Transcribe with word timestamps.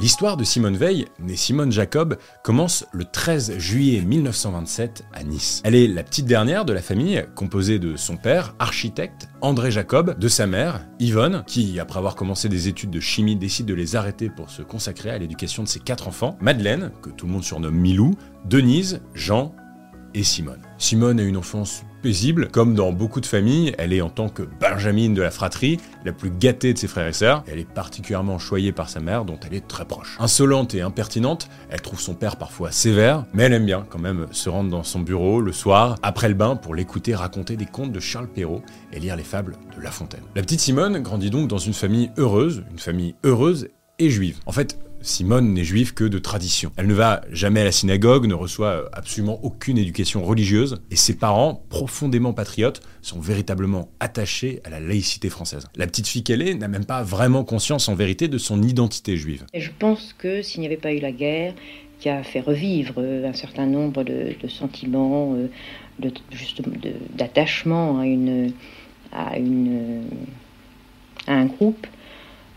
L'histoire 0.00 0.36
de 0.36 0.42
Simone 0.42 0.76
Veil, 0.76 1.06
née 1.20 1.36
Simone 1.36 1.70
Jacob, 1.70 2.18
commence 2.42 2.84
le 2.92 3.04
13 3.04 3.58
juillet 3.58 4.00
1927 4.00 5.04
à 5.12 5.22
Nice. 5.22 5.62
Elle 5.64 5.76
est 5.76 5.86
la 5.86 6.02
petite 6.02 6.26
dernière 6.26 6.64
de 6.64 6.72
la 6.72 6.82
famille, 6.82 7.24
composée 7.36 7.78
de 7.78 7.94
son 7.94 8.16
père, 8.16 8.56
architecte, 8.58 9.28
André 9.40 9.70
Jacob, 9.70 10.18
de 10.18 10.26
sa 10.26 10.48
mère, 10.48 10.84
Yvonne, 10.98 11.44
qui, 11.46 11.78
après 11.78 11.98
avoir 11.98 12.16
commencé 12.16 12.48
des 12.48 12.66
études 12.66 12.90
de 12.90 12.98
chimie, 12.98 13.36
décide 13.36 13.66
de 13.66 13.74
les 13.74 13.94
arrêter 13.94 14.30
pour 14.30 14.50
se 14.50 14.62
consacrer 14.62 15.10
à 15.10 15.18
l'éducation 15.18 15.62
de 15.62 15.68
ses 15.68 15.78
quatre 15.78 16.08
enfants, 16.08 16.36
Madeleine, 16.40 16.90
que 17.00 17.10
tout 17.10 17.26
le 17.26 17.32
monde 17.32 17.44
surnomme 17.44 17.76
Milou, 17.76 18.16
Denise, 18.46 19.00
Jean 19.14 19.54
Simone. 20.22 20.60
Simone 20.78 21.18
a 21.18 21.24
une 21.24 21.36
enfance 21.36 21.84
paisible. 22.02 22.48
Comme 22.52 22.74
dans 22.74 22.92
beaucoup 22.92 23.20
de 23.22 23.26
familles, 23.26 23.74
elle 23.78 23.94
est 23.94 24.02
en 24.02 24.10
tant 24.10 24.28
que 24.28 24.42
Benjamin 24.60 25.10
de 25.10 25.22
la 25.22 25.30
fratrie, 25.30 25.78
la 26.04 26.12
plus 26.12 26.30
gâtée 26.30 26.74
de 26.74 26.78
ses 26.78 26.86
frères 26.86 27.08
et 27.08 27.14
sœurs. 27.14 27.42
Elle 27.50 27.58
est 27.58 27.68
particulièrement 27.68 28.38
choyée 28.38 28.72
par 28.72 28.90
sa 28.90 29.00
mère, 29.00 29.24
dont 29.24 29.38
elle 29.46 29.54
est 29.54 29.66
très 29.66 29.86
proche. 29.86 30.16
Insolente 30.20 30.74
et 30.74 30.82
impertinente, 30.82 31.48
elle 31.70 31.80
trouve 31.80 32.00
son 32.00 32.14
père 32.14 32.36
parfois 32.36 32.70
sévère, 32.70 33.24
mais 33.32 33.44
elle 33.44 33.54
aime 33.54 33.64
bien 33.64 33.86
quand 33.88 33.98
même 33.98 34.26
se 34.32 34.50
rendre 34.50 34.70
dans 34.70 34.82
son 34.82 35.00
bureau 35.00 35.40
le 35.40 35.52
soir, 35.52 35.96
après 36.02 36.28
le 36.28 36.34
bain, 36.34 36.56
pour 36.56 36.74
l'écouter 36.74 37.14
raconter 37.14 37.56
des 37.56 37.66
contes 37.66 37.92
de 37.92 38.00
Charles 38.00 38.28
Perrault 38.28 38.62
et 38.92 39.00
lire 39.00 39.16
les 39.16 39.24
fables 39.24 39.56
de 39.74 39.82
La 39.82 39.90
Fontaine. 39.90 40.24
La 40.36 40.42
petite 40.42 40.60
Simone 40.60 40.98
grandit 41.02 41.30
donc 41.30 41.48
dans 41.48 41.58
une 41.58 41.72
famille 41.72 42.10
heureuse, 42.18 42.64
une 42.70 42.78
famille 42.78 43.14
heureuse 43.24 43.68
et 43.98 44.10
juive. 44.10 44.40
En 44.44 44.52
fait, 44.52 44.78
Simone 45.04 45.52
n'est 45.52 45.64
juive 45.64 45.92
que 45.92 46.04
de 46.04 46.18
tradition. 46.18 46.72
Elle 46.78 46.86
ne 46.86 46.94
va 46.94 47.20
jamais 47.30 47.60
à 47.60 47.64
la 47.64 47.72
synagogue, 47.72 48.26
ne 48.26 48.32
reçoit 48.32 48.88
absolument 48.94 49.38
aucune 49.42 49.76
éducation 49.76 50.24
religieuse, 50.24 50.80
et 50.90 50.96
ses 50.96 51.14
parents, 51.14 51.62
profondément 51.68 52.32
patriotes, 52.32 52.80
sont 53.02 53.20
véritablement 53.20 53.90
attachés 54.00 54.60
à 54.64 54.70
la 54.70 54.80
laïcité 54.80 55.28
française. 55.28 55.68
La 55.76 55.86
petite 55.86 56.08
fille 56.08 56.24
qu'elle 56.24 56.40
est 56.40 56.54
n'a 56.54 56.68
même 56.68 56.86
pas 56.86 57.02
vraiment 57.02 57.44
conscience 57.44 57.86
en 57.90 57.94
vérité 57.94 58.28
de 58.28 58.38
son 58.38 58.62
identité 58.62 59.18
juive. 59.18 59.44
Je 59.52 59.68
pense 59.78 60.14
que 60.16 60.40
s'il 60.40 60.60
n'y 60.62 60.66
avait 60.66 60.78
pas 60.78 60.94
eu 60.94 61.00
la 61.00 61.12
guerre, 61.12 61.52
qui 62.00 62.08
a 62.08 62.22
fait 62.22 62.40
revivre 62.40 62.94
euh, 62.96 63.28
un 63.28 63.34
certain 63.34 63.66
nombre 63.66 64.04
de, 64.04 64.34
sentiments, 64.48 65.34
euh, 65.34 66.10
d'attachement 67.14 68.00
à, 68.00 68.06
une, 68.06 68.52
à, 69.12 69.36
une, 69.38 70.04
à 71.26 71.34
un 71.34 71.44
groupe, 71.44 71.86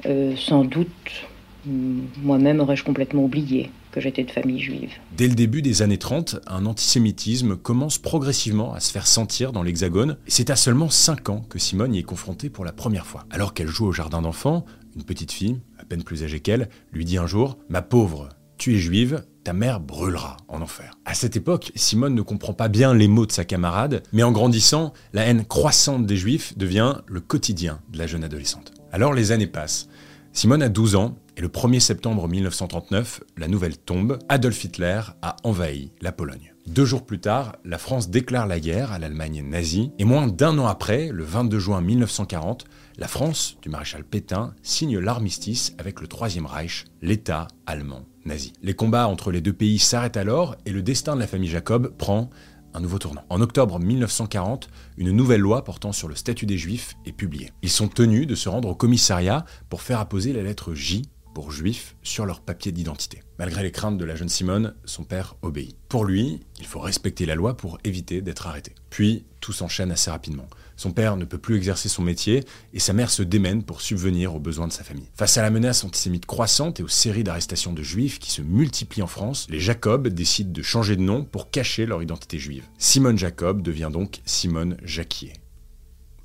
euh, 0.05 0.33
sans 0.37 0.63
doute 0.63 1.27
moi-même 1.65 2.59
aurais-je 2.59 2.83
complètement 2.83 3.23
oublié 3.23 3.71
que 3.91 3.99
j'étais 3.99 4.23
de 4.23 4.31
famille 4.31 4.59
juive. 4.59 4.91
Dès 5.15 5.27
le 5.27 5.35
début 5.35 5.61
des 5.61 5.81
années 5.81 5.97
30, 5.97 6.39
un 6.47 6.65
antisémitisme 6.65 7.55
commence 7.55 7.97
progressivement 7.97 8.73
à 8.73 8.79
se 8.79 8.91
faire 8.91 9.07
sentir 9.07 9.51
dans 9.51 9.63
l'Hexagone. 9.63 10.17
C'est 10.27 10.49
à 10.49 10.55
seulement 10.55 10.89
5 10.89 11.29
ans 11.29 11.45
que 11.49 11.59
Simone 11.59 11.95
y 11.95 11.99
est 11.99 12.03
confrontée 12.03 12.49
pour 12.49 12.65
la 12.65 12.71
première 12.71 13.05
fois. 13.05 13.25
Alors 13.29 13.53
qu'elle 13.53 13.67
joue 13.67 13.87
au 13.87 13.91
jardin 13.91 14.21
d'enfants, 14.21 14.65
une 14.95 15.03
petite 15.03 15.31
fille, 15.31 15.59
à 15.79 15.85
peine 15.85 16.03
plus 16.03 16.23
âgée 16.23 16.39
qu'elle, 16.39 16.69
lui 16.91 17.05
dit 17.05 17.17
un 17.17 17.27
jour 17.27 17.57
Ma 17.69 17.81
pauvre, 17.81 18.29
tu 18.57 18.75
es 18.75 18.79
juive, 18.79 19.23
ta 19.43 19.53
mère 19.53 19.79
brûlera 19.79 20.37
en 20.47 20.61
enfer. 20.61 20.97
À 21.05 21.13
cette 21.13 21.37
époque, 21.37 21.71
Simone 21.75 22.15
ne 22.15 22.21
comprend 22.21 22.53
pas 22.53 22.67
bien 22.67 22.93
les 22.93 23.07
mots 23.07 23.25
de 23.25 23.31
sa 23.31 23.45
camarade, 23.45 24.03
mais 24.11 24.23
en 24.23 24.31
grandissant, 24.31 24.93
la 25.13 25.23
haine 25.23 25.45
croissante 25.45 26.05
des 26.05 26.17
juifs 26.17 26.57
devient 26.57 26.95
le 27.07 27.21
quotidien 27.21 27.79
de 27.91 27.97
la 27.97 28.07
jeune 28.07 28.23
adolescente. 28.23 28.73
Alors 28.91 29.13
les 29.13 29.31
années 29.31 29.47
passent. 29.47 29.87
Simone 30.33 30.61
a 30.61 30.69
12 30.69 30.95
ans 30.95 31.17
et 31.37 31.41
le 31.41 31.49
1er 31.49 31.79
septembre 31.79 32.27
1939, 32.27 33.21
la 33.37 33.47
nouvelle 33.47 33.77
tombe, 33.77 34.17
Adolf 34.27 34.63
Hitler 34.63 35.01
a 35.21 35.35
envahi 35.43 35.91
la 36.01 36.11
Pologne. 36.11 36.55
Deux 36.65 36.83
jours 36.83 37.05
plus 37.05 37.19
tard, 37.19 37.55
la 37.63 37.77
France 37.77 38.09
déclare 38.09 38.47
la 38.47 38.59
guerre 38.59 38.91
à 38.91 38.97
l'Allemagne 38.97 39.43
nazie, 39.47 39.91
et 39.99 40.03
moins 40.03 40.25
d'un 40.25 40.57
an 40.57 40.65
après, 40.65 41.09
le 41.13 41.23
22 41.23 41.59
juin 41.59 41.79
1940, 41.79 42.65
la 42.97 43.07
France 43.07 43.57
du 43.61 43.69
maréchal 43.69 44.03
Pétain 44.03 44.55
signe 44.63 44.97
l'armistice 44.97 45.75
avec 45.77 46.01
le 46.01 46.07
Troisième 46.07 46.47
Reich, 46.47 46.85
l'État 47.03 47.47
allemand 47.67 48.01
nazi. 48.25 48.53
Les 48.63 48.73
combats 48.73 49.07
entre 49.07 49.31
les 49.31 49.39
deux 49.39 49.53
pays 49.53 49.77
s'arrêtent 49.77 50.17
alors, 50.17 50.55
et 50.65 50.71
le 50.71 50.81
destin 50.81 51.13
de 51.13 51.19
la 51.19 51.27
famille 51.27 51.49
Jacob 51.49 51.95
prend 51.97 52.31
un 52.73 52.79
nouveau 52.79 52.97
tournant. 52.97 53.23
En 53.29 53.41
octobre 53.41 53.79
1940, 53.79 54.69
une 54.97 55.11
nouvelle 55.11 55.41
loi 55.41 55.63
portant 55.63 55.91
sur 55.91 56.07
le 56.07 56.15
statut 56.15 56.47
des 56.47 56.57
Juifs 56.57 56.95
est 57.05 57.11
publiée. 57.11 57.51
Ils 57.61 57.69
sont 57.69 57.87
tenus 57.87 58.25
de 58.25 58.35
se 58.35 58.49
rendre 58.49 58.69
au 58.69 58.75
commissariat 58.75 59.45
pour 59.69 59.83
faire 59.83 59.99
apposer 59.99 60.33
la 60.33 60.41
lettre 60.41 60.73
J 60.73 61.03
juifs 61.51 61.95
sur 62.03 62.25
leur 62.25 62.41
papier 62.41 62.71
d'identité. 62.71 63.21
Malgré 63.39 63.63
les 63.63 63.71
craintes 63.71 63.97
de 63.97 64.05
la 64.05 64.15
jeune 64.15 64.29
Simone, 64.29 64.73
son 64.85 65.03
père 65.03 65.35
obéit. 65.41 65.75
Pour 65.89 66.05
lui, 66.05 66.41
il 66.59 66.65
faut 66.65 66.79
respecter 66.79 67.25
la 67.25 67.35
loi 67.35 67.55
pour 67.55 67.77
éviter 67.83 68.21
d'être 68.21 68.47
arrêté. 68.47 68.73
Puis, 68.89 69.25
tout 69.39 69.53
s'enchaîne 69.53 69.91
assez 69.91 70.09
rapidement. 70.09 70.47
Son 70.75 70.91
père 70.91 71.17
ne 71.17 71.25
peut 71.25 71.37
plus 71.37 71.55
exercer 71.55 71.89
son 71.89 72.03
métier 72.03 72.43
et 72.73 72.79
sa 72.79 72.93
mère 72.93 73.09
se 73.09 73.23
démène 73.23 73.63
pour 73.63 73.81
subvenir 73.81 74.35
aux 74.35 74.39
besoins 74.39 74.67
de 74.67 74.73
sa 74.73 74.83
famille. 74.83 75.09
Face 75.15 75.37
à 75.37 75.41
la 75.41 75.49
menace 75.49 75.83
antisémite 75.83 76.25
croissante 76.25 76.79
et 76.79 76.83
aux 76.83 76.87
séries 76.87 77.23
d'arrestations 77.23 77.73
de 77.73 77.83
juifs 77.83 78.19
qui 78.19 78.31
se 78.31 78.41
multiplient 78.41 79.01
en 79.01 79.07
France, 79.07 79.47
les 79.49 79.59
Jacob 79.59 80.07
décident 80.07 80.51
de 80.51 80.61
changer 80.61 80.95
de 80.95 81.01
nom 81.01 81.23
pour 81.23 81.49
cacher 81.49 81.85
leur 81.85 82.03
identité 82.03 82.37
juive. 82.37 82.65
Simone 82.77 83.17
Jacob 83.17 83.61
devient 83.61 83.89
donc 83.91 84.21
Simone 84.25 84.77
Jacquier. 84.83 85.33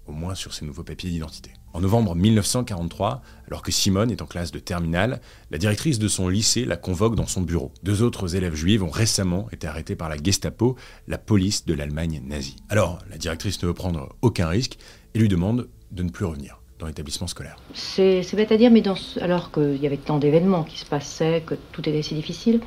Au 0.07 0.13
moins 0.13 0.35
sur 0.35 0.53
ses 0.53 0.65
nouveaux 0.65 0.85
papiers 0.85 1.11
d'identité. 1.11 1.53
En 1.75 1.81
novembre 1.81 2.15
1943, 2.15 3.23
alors 3.49 3.63
que 3.63 3.73
Simone 3.73 4.11
est 4.11 4.21
en 4.21 4.27
classe 4.27 4.53
de 4.53 4.59
terminale, 4.59 5.21
la 5.51 5.59
directrice 5.59 5.99
de 5.99 6.09
son 6.09 6.29
lycée 6.29 6.67
la 6.67 6.77
convoque 6.77 7.15
dans 7.15 7.27
son 7.27 7.41
bureau. 7.41 7.73
Deux 7.83 8.03
autres 8.03 8.37
élèves 8.37 8.55
juifs 8.55 8.83
ont 8.83 8.91
récemment 8.91 9.49
été 9.53 9.67
arrêtés 9.67 9.97
par 9.97 10.11
la 10.11 10.17
Gestapo, 10.23 10.77
la 11.09 11.17
police 11.17 11.65
de 11.65 11.73
l'Allemagne 11.73 12.23
nazie. 12.27 12.57
Alors, 12.69 12.99
la 13.11 13.17
directrice 13.17 13.63
ne 13.63 13.69
veut 13.69 13.75
prendre 13.75 14.15
aucun 14.21 14.49
risque 14.49 14.77
et 15.15 15.19
lui 15.19 15.29
demande 15.29 15.69
de 15.93 16.03
ne 16.03 16.11
plus 16.11 16.27
revenir 16.27 16.61
dans 16.79 16.87
l'établissement 16.87 17.27
scolaire. 17.27 17.57
C'est 17.75 18.35
bête 18.35 18.53
à 18.53 18.57
dire, 18.59 18.71
mais 18.71 18.83
alors 19.21 19.51
qu'il 19.51 19.81
y 19.81 19.87
avait 19.87 19.97
tant 19.97 20.19
d'événements 20.19 20.65
qui 20.65 20.79
se 20.79 20.85
passaient, 20.85 21.43
que 21.47 21.55
tout 21.73 21.89
était 21.89 22.03
si 22.03 22.15
difficile, 22.15 22.61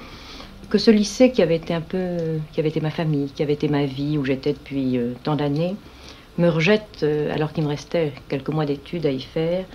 que 0.70 0.78
ce 0.78 0.90
lycée 0.90 1.32
qui 1.32 1.42
avait 1.44 1.58
été 1.58 1.74
un 1.74 1.82
peu, 1.82 2.18
qui 2.54 2.60
avait 2.60 2.70
été 2.70 2.82
ma 2.82 2.90
famille, 2.90 3.30
qui 3.30 3.44
avait 3.44 3.54
été 3.54 3.68
ma 3.68 3.86
vie, 3.86 4.18
où 4.18 4.26
j'étais 4.26 4.54
depuis 4.54 4.98
euh, 4.98 5.14
tant 5.24 5.36
d'années, 5.36 5.76
me 6.38 6.50
rejette 6.50 7.04
euh, 7.04 7.34
alors 7.34 7.54
qu'il 7.54 7.64
me 7.64 7.70
restait 7.70 8.14
quelques 8.30 8.50
mois 8.50 8.66
d'études 8.66 9.06
à 9.06 9.12
y 9.12 9.22
faire. 9.22 9.66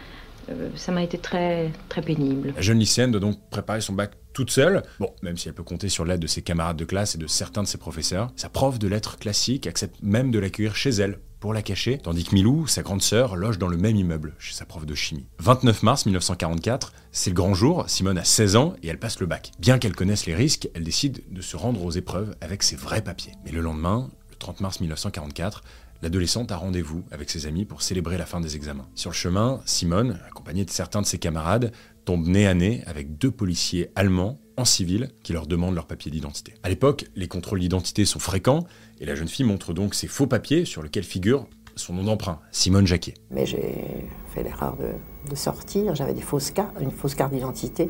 Euh, 0.51 0.69
ça 0.75 0.93
m'a 0.93 1.03
été 1.03 1.19
très, 1.19 1.71
très 1.89 2.03
pénible. 2.03 2.53
La 2.57 2.63
jeune 2.63 2.79
lycéenne 2.79 3.11
doit 3.11 3.21
donc 3.21 3.39
préparer 3.51 3.81
son 3.81 3.93
bac 3.93 4.13
toute 4.33 4.51
seule. 4.51 4.83
Bon, 4.99 5.13
même 5.23 5.37
si 5.37 5.49
elle 5.49 5.55
peut 5.55 5.63
compter 5.63 5.89
sur 5.89 6.05
l'aide 6.05 6.21
de 6.21 6.27
ses 6.27 6.43
camarades 6.43 6.77
de 6.77 6.85
classe 6.85 7.15
et 7.15 7.19
de 7.19 7.27
certains 7.27 7.63
de 7.63 7.69
ses 7.69 7.79
professeurs, 7.79 8.31
sa 8.37 8.49
prof 8.49 8.79
de 8.79 8.89
lettres 8.89 9.19
classiques 9.19 9.67
accepte 9.67 9.97
même 10.03 10.31
de 10.31 10.39
l'accueillir 10.39 10.77
chez 10.77 10.91
elle 10.91 11.19
pour 11.41 11.55
la 11.55 11.63
cacher, 11.63 11.97
tandis 11.97 12.25
que 12.25 12.35
Milou, 12.35 12.67
sa 12.67 12.83
grande 12.83 13.01
sœur, 13.01 13.35
loge 13.35 13.59
dans 13.59 13.69
le 13.69 13.79
même 13.79 13.97
immeuble, 13.97 14.35
chez 14.39 14.53
sa 14.53 14.67
prof 14.67 14.85
de 14.85 14.95
chimie. 14.95 15.27
29 15.39 15.83
mars 15.83 16.05
1944, 16.05 16.93
c'est 17.13 17.31
le 17.31 17.35
grand 17.35 17.55
jour, 17.55 17.85
Simone 17.89 18.19
a 18.19 18.25
16 18.25 18.57
ans 18.57 18.75
et 18.83 18.89
elle 18.89 18.99
passe 18.99 19.21
le 19.21 19.27
bac. 19.27 19.51
Bien 19.59 19.79
qu'elle 19.79 19.97
connaisse 19.97 20.27
les 20.27 20.35
risques, 20.35 20.69
elle 20.75 20.85
décide 20.85 21.23
de 21.31 21.41
se 21.41 21.57
rendre 21.57 21.83
aux 21.83 21.91
épreuves 21.93 22.37
avec 22.43 22.63
ses 22.63 22.77
vrais 22.77 23.01
papiers. 23.01 23.33
Mais 23.45 23.53
le 23.53 23.63
lendemain, 23.63 24.11
le 24.31 24.37
30 24.37 24.61
mars 24.61 24.81
1944, 24.81 25.63
l'adolescente 26.03 26.53
a 26.53 26.57
rendez-vous 26.57 27.05
avec 27.11 27.31
ses 27.31 27.47
amis 27.47 27.65
pour 27.65 27.83
célébrer 27.83 28.19
la 28.19 28.27
fin 28.27 28.41
des 28.41 28.57
examens. 28.57 28.89
Sur 28.95 29.11
le 29.11 29.15
chemin, 29.15 29.61
Simone, 29.67 30.19
accompagnée 30.27 30.65
de 30.65 30.71
certains 30.71 31.03
de 31.03 31.07
ses 31.07 31.19
camarades, 31.19 31.73
tombe 32.05 32.27
nez 32.27 32.47
à 32.47 32.55
nez 32.55 32.83
avec 32.87 33.19
deux 33.19 33.31
policiers 33.31 33.91
allemands 33.95 34.39
en 34.57 34.65
civil 34.65 35.11
qui 35.23 35.33
leur 35.33 35.47
demandent 35.47 35.75
leur 35.75 35.87
papier 35.87 36.11
d'identité. 36.11 36.55
À 36.63 36.69
l'époque, 36.69 37.07
les 37.17 37.29
contrôles 37.29 37.61
d'identité 37.61 38.05
sont 38.05 38.19
fréquents 38.19 38.67
et 39.01 39.07
la 39.07 39.15
jeune 39.15 39.29
fille 39.29 39.47
montre 39.47 39.73
donc 39.73 39.95
ses 39.95 40.07
faux 40.07 40.27
papiers 40.27 40.65
sur 40.65 40.83
lesquels 40.83 41.05
figure 41.05 41.47
son 41.77 41.95
nom 41.95 42.05
d'emprunt, 42.05 42.41
Simone 42.51 42.87
Jacquet. 42.87 43.15
Mais 43.31 43.47
j'ai 43.47 44.05
fait 44.35 44.43
l'erreur 44.43 44.77
de, 44.77 45.35
sortir, 45.35 45.95
j'avais 45.95 46.15
des 46.15 46.21
fausses 46.21 46.51
cartes, 46.51 46.77
une 46.81 46.91
fausse 46.91 47.15
carte 47.15 47.33
d'identité. 47.33 47.89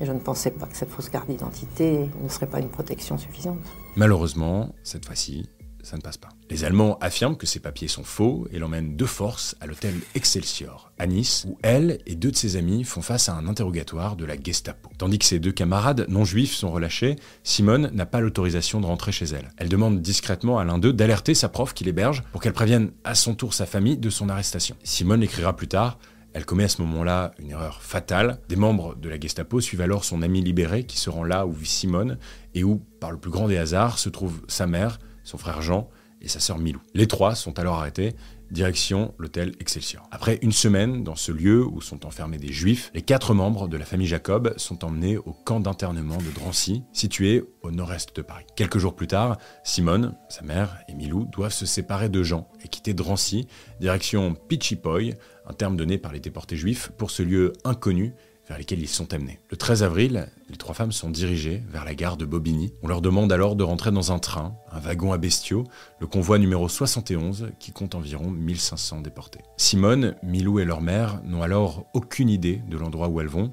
Et 0.00 0.06
je 0.06 0.12
ne 0.12 0.18
pensais 0.18 0.50
pas 0.50 0.66
que 0.66 0.76
cette 0.76 0.90
fausse 0.90 1.08
carte 1.08 1.28
d'identité 1.28 2.08
ne 2.20 2.28
serait 2.28 2.48
pas 2.48 2.58
une 2.58 2.68
protection 2.68 3.18
suffisante. 3.18 3.60
Malheureusement, 3.94 4.74
cette 4.82 5.06
fois-ci, 5.06 5.48
ça 5.82 5.96
ne 5.96 6.02
passe 6.02 6.16
pas. 6.16 6.28
Les 6.50 6.64
Allemands 6.64 6.98
affirment 7.00 7.36
que 7.36 7.46
ces 7.46 7.60
papiers 7.60 7.88
sont 7.88 8.04
faux 8.04 8.46
et 8.52 8.58
l'emmènent 8.58 8.96
de 8.96 9.04
force 9.04 9.56
à 9.60 9.66
l'hôtel 9.66 9.94
Excelsior, 10.14 10.92
à 10.98 11.06
Nice, 11.06 11.44
où 11.48 11.58
elle 11.62 11.98
et 12.06 12.14
deux 12.14 12.30
de 12.30 12.36
ses 12.36 12.56
amis 12.56 12.84
font 12.84 13.02
face 13.02 13.28
à 13.28 13.34
un 13.34 13.46
interrogatoire 13.46 14.16
de 14.16 14.24
la 14.24 14.40
Gestapo. 14.40 14.90
Tandis 14.98 15.18
que 15.18 15.24
ses 15.24 15.38
deux 15.38 15.52
camarades 15.52 16.06
non 16.08 16.24
juifs 16.24 16.54
sont 16.54 16.70
relâchés, 16.70 17.16
Simone 17.42 17.90
n'a 17.92 18.06
pas 18.06 18.20
l'autorisation 18.20 18.80
de 18.80 18.86
rentrer 18.86 19.12
chez 19.12 19.26
elle. 19.26 19.52
Elle 19.56 19.68
demande 19.68 20.00
discrètement 20.00 20.58
à 20.58 20.64
l'un 20.64 20.78
d'eux 20.78 20.92
d'alerter 20.92 21.34
sa 21.34 21.48
prof 21.48 21.74
qui 21.74 21.84
l'héberge 21.84 22.22
pour 22.32 22.40
qu'elle 22.40 22.52
prévienne 22.52 22.92
à 23.04 23.14
son 23.14 23.34
tour 23.34 23.54
sa 23.54 23.66
famille 23.66 23.96
de 23.96 24.10
son 24.10 24.28
arrestation. 24.28 24.76
Simone 24.84 25.22
écrira 25.22 25.56
plus 25.56 25.68
tard 25.68 25.98
elle 26.34 26.46
commet 26.46 26.64
à 26.64 26.68
ce 26.68 26.80
moment-là 26.82 27.32
une 27.38 27.50
erreur 27.50 27.82
fatale. 27.82 28.38
Des 28.48 28.56
membres 28.56 28.94
de 28.94 29.08
la 29.08 29.20
Gestapo 29.20 29.60
suivent 29.60 29.82
alors 29.82 30.04
son 30.04 30.22
ami 30.22 30.40
libéré 30.40 30.84
qui 30.84 30.96
se 30.96 31.10
rend 31.10 31.24
là 31.24 31.46
où 31.46 31.52
vit 31.52 31.66
Simone 31.66 32.18
et 32.54 32.64
où, 32.64 32.82
par 33.00 33.10
le 33.10 33.18
plus 33.18 33.30
grand 33.30 33.48
des 33.48 33.58
hasards, 33.58 33.98
se 33.98 34.08
trouve 34.08 34.40
sa 34.48 34.66
mère, 34.66 34.98
son 35.24 35.38
frère 35.38 35.62
Jean 35.62 35.88
et 36.20 36.28
sa 36.28 36.40
sœur 36.40 36.58
Milou. 36.58 36.80
Les 36.94 37.06
trois 37.06 37.34
sont 37.34 37.58
alors 37.58 37.74
arrêtés, 37.74 38.14
direction 38.50 39.14
l'hôtel 39.18 39.54
Excelsior. 39.60 40.06
Après 40.10 40.38
une 40.42 40.52
semaine 40.52 41.02
dans 41.02 41.16
ce 41.16 41.32
lieu 41.32 41.64
où 41.64 41.80
sont 41.80 42.06
enfermés 42.06 42.38
des 42.38 42.52
juifs, 42.52 42.90
les 42.94 43.02
quatre 43.02 43.34
membres 43.34 43.66
de 43.66 43.76
la 43.76 43.84
famille 43.84 44.06
Jacob 44.06 44.54
sont 44.56 44.84
emmenés 44.84 45.16
au 45.16 45.32
camp 45.32 45.58
d'internement 45.58 46.18
de 46.18 46.30
Drancy, 46.34 46.84
situé 46.92 47.44
au 47.62 47.70
nord-est 47.70 48.14
de 48.14 48.22
Paris. 48.22 48.44
Quelques 48.54 48.78
jours 48.78 48.94
plus 48.94 49.08
tard, 49.08 49.38
Simone, 49.64 50.14
sa 50.28 50.42
mère 50.42 50.78
et 50.88 50.94
Milou 50.94 51.24
doivent 51.24 51.52
se 51.52 51.66
séparer 51.66 52.08
de 52.08 52.22
Jean 52.22 52.48
et 52.64 52.68
quitter 52.68 52.94
Drancy, 52.94 53.48
direction 53.80 54.34
Pichipoy, 54.48 55.14
un 55.46 55.54
terme 55.54 55.76
donné 55.76 55.98
par 55.98 56.12
les 56.12 56.20
déportés 56.20 56.56
juifs 56.56 56.92
pour 56.96 57.10
ce 57.10 57.22
lieu 57.22 57.52
inconnu 57.64 58.14
lesquels 58.58 58.80
ils 58.80 58.88
sont 58.88 59.12
amenés. 59.14 59.38
Le 59.50 59.56
13 59.56 59.82
avril, 59.82 60.28
les 60.48 60.56
trois 60.56 60.74
femmes 60.74 60.92
sont 60.92 61.10
dirigées 61.10 61.62
vers 61.70 61.84
la 61.84 61.94
gare 61.94 62.16
de 62.16 62.24
Bobigny. 62.24 62.72
On 62.82 62.88
leur 62.88 63.00
demande 63.00 63.32
alors 63.32 63.56
de 63.56 63.64
rentrer 63.64 63.90
dans 63.90 64.12
un 64.12 64.18
train, 64.18 64.54
un 64.70 64.80
wagon 64.80 65.12
à 65.12 65.18
bestiaux, 65.18 65.64
le 66.00 66.06
convoi 66.06 66.38
numéro 66.38 66.68
71, 66.68 67.50
qui 67.58 67.72
compte 67.72 67.94
environ 67.94 68.30
1500 68.30 69.00
déportés. 69.00 69.40
Simone, 69.56 70.14
Milou 70.22 70.58
et 70.58 70.64
leur 70.64 70.80
mère 70.80 71.20
n'ont 71.24 71.42
alors 71.42 71.86
aucune 71.94 72.28
idée 72.28 72.62
de 72.68 72.76
l'endroit 72.76 73.08
où 73.08 73.20
elles 73.20 73.28
vont, 73.28 73.52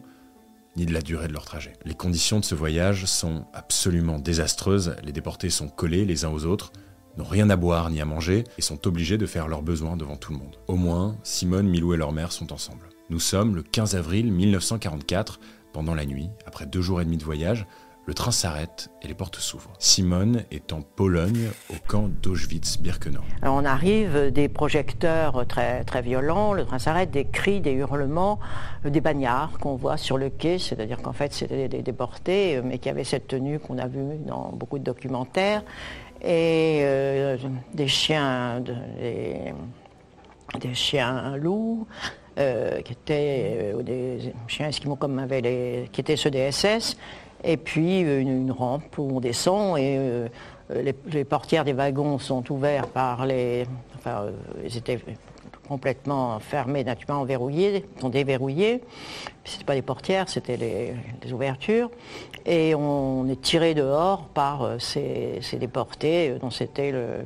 ni 0.75 0.85
de 0.85 0.93
la 0.93 1.01
durée 1.01 1.27
de 1.27 1.33
leur 1.33 1.45
trajet. 1.45 1.73
Les 1.85 1.93
conditions 1.93 2.39
de 2.39 2.45
ce 2.45 2.55
voyage 2.55 3.05
sont 3.05 3.45
absolument 3.53 4.19
désastreuses, 4.19 4.95
les 5.03 5.11
déportés 5.11 5.49
sont 5.49 5.67
collés 5.67 6.05
les 6.05 6.25
uns 6.25 6.29
aux 6.29 6.45
autres, 6.45 6.71
n'ont 7.17 7.25
rien 7.25 7.49
à 7.49 7.55
boire 7.55 7.89
ni 7.89 8.01
à 8.01 8.05
manger 8.05 8.43
et 8.57 8.61
sont 8.61 8.87
obligés 8.87 9.17
de 9.17 9.25
faire 9.25 9.47
leurs 9.47 9.61
besoins 9.61 9.97
devant 9.97 10.15
tout 10.15 10.31
le 10.31 10.39
monde. 10.39 10.57
Au 10.67 10.75
moins, 10.75 11.17
Simone, 11.23 11.67
Milou 11.67 11.93
et 11.93 11.97
leur 11.97 12.11
mère 12.11 12.31
sont 12.31 12.53
ensemble. 12.53 12.88
Nous 13.11 13.19
sommes 13.19 13.55
le 13.55 13.63
15 13.63 13.95
avril 13.95 14.31
1944, 14.31 15.39
pendant 15.73 15.95
la 15.95 16.05
nuit, 16.05 16.29
après 16.45 16.67
deux 16.67 16.81
jours 16.81 17.01
et 17.01 17.05
demi 17.05 17.17
de 17.17 17.23
voyage, 17.23 17.65
le 18.05 18.13
train 18.13 18.29
s'arrête 18.29 18.91
et 19.01 19.07
les 19.07 19.15
portes 19.15 19.37
s'ouvrent. 19.37 19.73
Simone 19.79 20.43
est 20.51 20.73
en 20.73 20.83
Pologne, 20.83 21.49
au 21.71 21.75
camp 21.87 22.07
d'Auschwitz-Birkenau. 22.07 23.21
On 23.41 23.65
arrive, 23.65 24.31
des 24.31 24.47
projecteurs 24.47 25.47
très, 25.47 25.83
très 25.85 26.03
violents, 26.03 26.53
le 26.53 26.65
train 26.65 26.77
s'arrête, 26.77 27.09
des 27.09 27.25
cris, 27.25 27.61
des 27.61 27.71
hurlements, 27.71 28.39
des 28.85 29.01
bagnards 29.01 29.57
qu'on 29.57 29.75
voit 29.75 29.97
sur 29.97 30.19
le 30.19 30.29
quai, 30.29 30.59
c'est-à-dire 30.59 31.01
qu'en 31.01 31.13
fait 31.13 31.33
c'était 31.33 31.67
des 31.67 31.81
déportés, 31.81 32.61
mais 32.63 32.77
qui 32.77 32.89
avaient 32.89 33.03
cette 33.03 33.27
tenue 33.27 33.57
qu'on 33.57 33.79
a 33.79 33.87
vue 33.87 34.19
dans 34.27 34.51
beaucoup 34.53 34.77
de 34.77 34.83
documentaires, 34.83 35.63
et 36.21 36.81
euh, 36.83 37.37
des 37.73 37.87
chiens, 37.87 38.61
des, 38.61 39.51
des 40.59 40.73
chiens 40.75 41.37
loups, 41.37 41.87
euh, 42.39 42.81
qui 42.81 42.93
étaient 42.93 43.73
euh, 43.73 43.81
des 43.81 44.33
chiens 44.47 44.67
esquimaux 44.67 44.95
comme 44.95 45.19
avait 45.19 45.41
les, 45.41 45.89
qui 45.91 46.01
étaient 46.01 46.15
ceux 46.15 46.31
des 46.31 46.51
SS, 46.51 46.97
et 47.43 47.57
puis 47.57 48.01
une, 48.01 48.51
rampe 48.51 48.97
où 48.97 49.17
on 49.17 49.19
descend 49.19 49.77
et 49.77 49.97
les, 50.69 51.23
portières 51.23 51.63
des 51.63 51.71
wagons 51.71 52.19
sont 52.19 52.43
ouvertes 52.51 52.89
par 52.91 53.25
les, 53.25 53.65
enfin, 53.95 54.25
ils 54.61 54.75
étaient 54.75 54.99
complètement 55.69 56.39
fermés, 56.39 56.83
naturellement 56.83 57.23
verrouillés, 57.23 57.85
sont 58.01 58.09
déverrouillés. 58.09 58.81
Ce 59.45 59.53
n'était 59.53 59.65
pas 59.65 59.75
des 59.75 59.81
portières, 59.81 60.27
c'était 60.27 60.57
des 60.57 61.31
ouvertures. 61.31 61.89
Et 62.45 62.73
on 62.75 63.27
est 63.29 63.41
tiré 63.41 63.73
dehors 63.73 64.25
par 64.33 64.79
ces, 64.79 65.39
déportés 65.53 66.35
dont 66.41 66.49
c'était 66.49 66.91
le, 66.91 67.23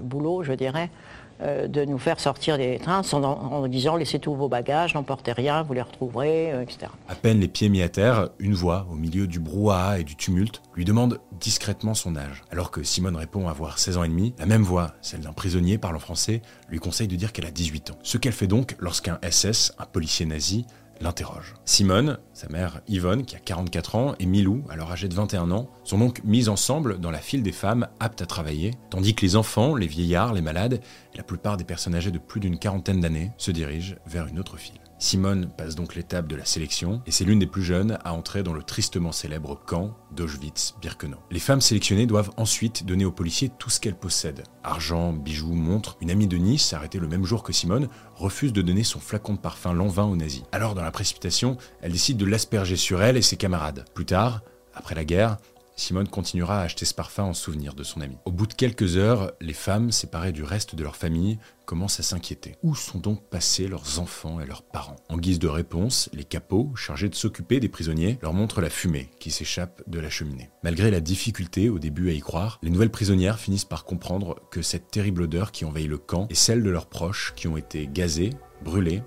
boulot, 0.00 0.42
je 0.42 0.52
dirais, 0.52 0.90
euh, 0.90 1.01
de 1.42 1.84
nous 1.84 1.98
faire 1.98 2.20
sortir 2.20 2.58
des 2.58 2.78
trains 2.78 3.02
en, 3.12 3.66
disant 3.66 3.96
laissez 3.96 4.18
tous 4.18 4.34
vos 4.34 4.48
bagages, 4.48 4.94
n'emportez 4.94 5.32
rien, 5.32 5.62
vous 5.62 5.72
les 5.72 5.82
retrouverez, 5.82 6.52
euh, 6.52 6.62
etc. 6.62 6.92
À 7.08 7.14
peine 7.14 7.40
les 7.40 7.48
pieds 7.48 7.68
mis 7.68 7.82
à 7.82 7.88
terre, 7.88 8.28
une 8.38 8.54
voix, 8.54 8.86
au 8.90 8.94
milieu 8.94 9.26
du 9.26 9.40
brouhaha 9.40 9.98
et 9.98 10.04
du 10.04 10.16
tumulte, 10.16 10.62
lui 10.74 10.84
demande 10.84 11.20
discrètement 11.40 11.94
son 11.94 12.16
âge. 12.16 12.42
Alors 12.50 12.70
que 12.70 12.82
Simone 12.82 13.16
répond 13.16 13.48
avoir 13.48 13.78
16 13.78 13.96
ans 13.98 14.04
et 14.04 14.08
demi, 14.08 14.34
la 14.38 14.46
même 14.46 14.62
voix, 14.62 14.94
celle 15.00 15.20
d'un 15.20 15.32
prisonnier 15.32 15.78
parlant 15.78 15.98
français, 15.98 16.42
lui 16.68 16.78
conseille 16.78 17.08
de 17.08 17.16
dire 17.16 17.32
qu'elle 17.32 17.46
a 17.46 17.50
18 17.50 17.90
ans. 17.90 17.98
Ce 18.02 18.18
qu'elle 18.18 18.32
fait 18.32 18.46
donc 18.46 18.76
lorsqu'un 18.78 19.18
SS, 19.28 19.72
un 19.78 19.86
policier 19.86 20.26
nazi, 20.26 20.66
l'interroge. 21.02 21.54
Simone, 21.64 22.18
sa 22.32 22.48
mère 22.48 22.80
Yvonne, 22.88 23.24
qui 23.24 23.36
a 23.36 23.40
44 23.40 23.96
ans, 23.96 24.14
et 24.18 24.26
Milou, 24.26 24.64
alors 24.70 24.90
âgée 24.92 25.08
de 25.08 25.14
21 25.14 25.50
ans, 25.50 25.68
sont 25.84 25.98
donc 25.98 26.22
mises 26.24 26.48
ensemble 26.48 26.98
dans 27.00 27.10
la 27.10 27.18
file 27.18 27.42
des 27.42 27.52
femmes 27.52 27.88
aptes 28.00 28.22
à 28.22 28.26
travailler, 28.26 28.72
tandis 28.90 29.14
que 29.14 29.22
les 29.22 29.36
enfants, 29.36 29.74
les 29.74 29.86
vieillards, 29.86 30.32
les 30.32 30.40
malades, 30.40 30.80
et 31.12 31.16
la 31.16 31.24
plupart 31.24 31.56
des 31.56 31.64
personnes 31.64 31.94
âgées 31.94 32.10
de 32.10 32.18
plus 32.18 32.40
d'une 32.40 32.58
quarantaine 32.58 33.00
d'années 33.00 33.32
se 33.36 33.50
dirigent 33.50 33.96
vers 34.06 34.26
une 34.26 34.38
autre 34.38 34.56
file. 34.56 34.80
Simone 35.02 35.50
passe 35.58 35.74
donc 35.74 35.96
l'étape 35.96 36.28
de 36.28 36.36
la 36.36 36.44
sélection 36.44 37.02
et 37.06 37.10
c'est 37.10 37.24
l'une 37.24 37.40
des 37.40 37.48
plus 37.48 37.64
jeunes 37.64 37.98
à 38.04 38.14
entrer 38.14 38.44
dans 38.44 38.52
le 38.52 38.62
tristement 38.62 39.10
célèbre 39.10 39.60
camp 39.66 39.96
d'Auschwitz-Birkenau. 40.12 41.16
Les 41.32 41.40
femmes 41.40 41.60
sélectionnées 41.60 42.06
doivent 42.06 42.30
ensuite 42.36 42.86
donner 42.86 43.04
aux 43.04 43.10
policiers 43.10 43.50
tout 43.58 43.68
ce 43.68 43.80
qu'elles 43.80 43.98
possèdent. 43.98 44.44
Argent, 44.62 45.12
bijoux, 45.12 45.54
montres. 45.54 45.96
Une 46.00 46.12
amie 46.12 46.28
de 46.28 46.36
Nice, 46.36 46.72
arrêtée 46.72 47.00
le 47.00 47.08
même 47.08 47.24
jour 47.24 47.42
que 47.42 47.52
Simone, 47.52 47.88
refuse 48.14 48.52
de 48.52 48.62
donner 48.62 48.84
son 48.84 49.00
flacon 49.00 49.34
de 49.34 49.40
parfum 49.40 49.72
Lanvin 49.72 50.04
aux 50.04 50.14
nazis. 50.14 50.44
Alors 50.52 50.76
dans 50.76 50.84
la 50.84 50.92
précipitation, 50.92 51.56
elle 51.80 51.90
décide 51.90 52.16
de 52.16 52.24
l'asperger 52.24 52.76
sur 52.76 53.02
elle 53.02 53.16
et 53.16 53.22
ses 53.22 53.36
camarades. 53.36 53.84
Plus 53.94 54.06
tard, 54.06 54.42
après 54.72 54.94
la 54.94 55.04
guerre, 55.04 55.36
Simone 55.76 56.08
continuera 56.08 56.60
à 56.60 56.64
acheter 56.64 56.84
ce 56.84 56.94
parfum 56.94 57.24
en 57.24 57.34
souvenir 57.34 57.74
de 57.74 57.82
son 57.82 58.00
ami. 58.00 58.16
Au 58.24 58.30
bout 58.30 58.46
de 58.46 58.54
quelques 58.54 58.96
heures, 58.96 59.32
les 59.40 59.52
femmes, 59.52 59.90
séparées 59.90 60.32
du 60.32 60.42
reste 60.42 60.74
de 60.74 60.82
leur 60.82 60.96
famille, 60.96 61.38
commencent 61.64 62.00
à 62.00 62.02
s'inquiéter. 62.02 62.56
Où 62.62 62.74
sont 62.74 62.98
donc 62.98 63.22
passés 63.28 63.68
leurs 63.68 63.98
enfants 63.98 64.40
et 64.40 64.46
leurs 64.46 64.62
parents? 64.62 64.96
En 65.08 65.16
guise 65.16 65.38
de 65.38 65.48
réponse, 65.48 66.10
les 66.12 66.24
capots, 66.24 66.72
chargés 66.76 67.08
de 67.08 67.14
s'occuper 67.14 67.60
des 67.60 67.68
prisonniers, 67.68 68.18
leur 68.22 68.34
montrent 68.34 68.60
la 68.60 68.70
fumée 68.70 69.10
qui 69.18 69.30
s'échappe 69.30 69.82
de 69.86 69.98
la 69.98 70.10
cheminée. 70.10 70.50
Malgré 70.62 70.90
la 70.90 71.00
difficulté 71.00 71.68
au 71.68 71.78
début 71.78 72.10
à 72.10 72.12
y 72.12 72.20
croire, 72.20 72.58
les 72.62 72.70
nouvelles 72.70 72.90
prisonnières 72.90 73.38
finissent 73.38 73.64
par 73.64 73.84
comprendre 73.84 74.36
que 74.50 74.62
cette 74.62 74.90
terrible 74.90 75.22
odeur 75.22 75.52
qui 75.52 75.64
envahit 75.64 75.88
le 75.88 75.98
camp 75.98 76.26
est 76.30 76.34
celle 76.34 76.62
de 76.62 76.70
leurs 76.70 76.86
proches 76.86 77.32
qui 77.36 77.48
ont 77.48 77.56
été 77.56 77.86
gazés, 77.86 78.30
brûlés 78.64 79.02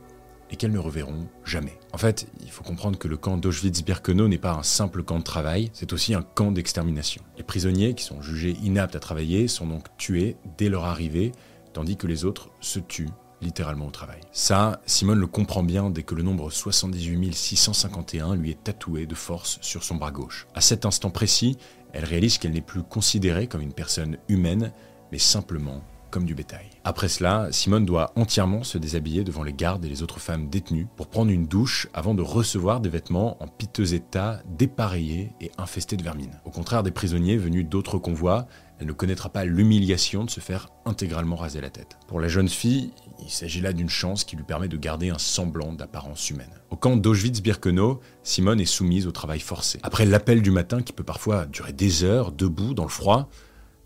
et 0.52 0.56
qu'elles 0.56 0.72
ne 0.72 0.80
reverront 0.80 1.28
jamais. 1.44 1.78
En 1.94 1.98
fait, 1.98 2.28
il 2.44 2.52
faut 2.52 2.64
comprendre 2.64 2.98
que 2.98 3.08
le 3.08 3.18
camp 3.18 3.38
d'Auschwitz-Birkenau 3.38 4.28
n'est 4.28 4.38
pas 4.38 4.54
un 4.54 4.64
simple 4.64 5.04
camp 5.04 5.20
de 5.20 5.24
travail, 5.24 5.70
c'est 5.74 5.94
aussi 5.94 6.14
un 6.14 6.22
camp 6.22 6.52
d'extermination. 6.52 7.24
Les 7.38 7.44
prisonniers 7.44 7.94
qui 7.94 8.04
sont 8.04 8.22
jugés 8.22 8.58
inaptes 8.64 8.96
à 8.96 9.00
travailler 9.00 9.48
sont 9.48 9.68
donc 9.68 9.86
tués 9.98 10.38
dès 10.58 10.70
leur 10.70 10.86
arrivée, 10.86 11.32
tandis 11.74 11.98
que 11.98 12.08
les 12.08 12.26
autres 12.26 12.50
se 12.60 12.80
tuent 12.80 13.10
littéralement 13.42 13.88
au 13.88 13.92
travail. 13.92 14.22
Ça, 14.32 14.82
Simone 14.86 15.20
le 15.20 15.28
comprend 15.28 15.64
bien 15.64 15.90
dès 15.90 16.04
que 16.04 16.16
le 16.16 16.24
nombre 16.24 16.50
78 16.50 17.34
651 17.34 18.36
lui 18.36 18.52
est 18.52 18.64
tatoué 18.64 19.06
de 19.06 19.16
force 19.16 19.60
sur 19.62 19.84
son 19.84 19.96
bras 19.96 20.12
gauche. 20.12 20.48
À 20.54 20.62
cet 20.62 20.86
instant 20.86 21.10
précis, 21.10 21.58
elle 21.94 22.06
réalise 22.06 22.38
qu'elle 22.38 22.54
n'est 22.54 22.62
plus 22.62 22.84
considérée 22.84 23.48
comme 23.48 23.62
une 23.62 23.74
personne 23.74 24.18
humaine, 24.28 24.72
mais 25.12 25.20
simplement 25.20 25.82
du 26.24 26.36
bétail. 26.36 26.70
Après 26.86 27.10
cela, 27.10 27.50
Simone 27.52 27.86
doit 27.86 28.14
entièrement 28.16 28.64
se 28.64 28.78
déshabiller 28.78 29.26
devant 29.26 29.44
les 29.44 29.52
gardes 29.52 29.84
et 29.84 29.90
les 29.90 30.04
autres 30.04 30.20
femmes 30.20 30.48
détenues 30.48 30.88
pour 30.96 31.08
prendre 31.08 31.32
une 31.32 31.48
douche 31.48 31.88
avant 31.94 32.14
de 32.14 32.22
recevoir 32.22 32.80
des 32.80 32.90
vêtements 32.90 33.42
en 33.44 33.48
piteux 33.48 33.94
état, 33.94 34.42
dépareillés 34.58 35.34
et 35.42 35.52
infestés 35.58 35.98
de 35.98 36.04
vermine. 36.04 36.40
Au 36.46 36.52
contraire 36.52 36.84
des 36.84 36.92
prisonniers 36.92 37.36
venus 37.36 37.68
d'autres 37.68 37.98
convois, 37.98 38.48
elle 38.80 38.88
ne 38.88 38.94
connaîtra 38.94 39.30
pas 39.30 39.46
l'humiliation 39.46 40.26
de 40.26 40.30
se 40.30 40.40
faire 40.40 40.70
intégralement 40.86 41.36
raser 41.36 41.62
la 41.62 41.70
tête. 41.70 41.98
Pour 42.08 42.20
la 42.20 42.28
jeune 42.28 42.50
fille, 42.50 42.92
il 43.24 43.30
s'agit 43.30 43.62
là 43.62 43.74
d'une 43.74 43.90
chance 43.90 44.24
qui 44.24 44.36
lui 44.36 44.44
permet 44.44 44.68
de 44.68 44.78
garder 44.78 45.10
un 45.10 45.18
semblant 45.18 45.74
d'apparence 45.74 46.30
humaine. 46.30 46.50
Au 46.70 46.76
camp 46.76 46.98
d'Auschwitz-Birkenau, 46.98 48.02
Simone 48.24 48.60
est 48.60 48.66
soumise 48.66 49.08
au 49.08 49.12
travail 49.12 49.40
forcé. 49.40 49.80
Après 49.84 50.06
l'appel 50.06 50.42
du 50.42 50.52
matin 50.52 50.82
qui 50.82 50.94
peut 50.94 51.04
parfois 51.04 51.46
durer 51.46 51.74
des 51.74 52.04
heures, 52.04 52.32
debout, 52.32 52.74
dans 52.74 52.84
le 52.84 52.90
froid, 52.90 53.30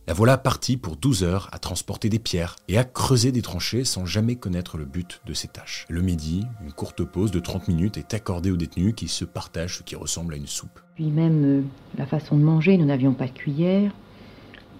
la 0.10 0.16
voilà 0.16 0.40
partie 0.40 0.76
pour 0.76 0.96
12 0.96 1.24
heures 1.24 1.50
à 1.52 1.60
transporter 1.60 2.10
des 2.10 2.18
pierres 2.18 2.56
et 2.68 2.80
à 2.80 2.84
creuser 2.84 3.32
des 3.32 3.44
tranchées 3.44 3.84
sans 3.84 4.08
jamais 4.08 4.38
connaître 4.38 4.76
le 4.80 4.86
but 4.86 5.22
de 5.28 5.36
ses 5.36 5.48
tâches. 5.48 5.86
Le 5.88 6.02
midi, 6.02 6.48
une 6.66 6.72
courte 6.72 7.04
pause 7.04 7.30
de 7.30 7.40
30 7.40 7.68
minutes 7.68 7.98
est 7.98 8.16
accordée 8.16 8.50
aux 8.50 8.58
détenus 8.58 8.96
qui 8.96 9.08
se 9.08 9.24
partagent 9.24 9.78
ce 9.78 9.84
qui 9.84 9.96
ressemble 9.96 10.34
à 10.34 10.38
une 10.38 10.48
soupe. 10.48 10.80
Puis 10.96 11.12
même 11.12 11.46
euh, 11.46 11.62
la 11.96 12.08
façon 12.08 12.36
de 12.36 12.42
manger, 12.42 12.80
nous 12.80 12.86
n'avions 12.86 13.14
pas 13.14 13.28
de 13.28 13.34
cuillère 13.34 13.92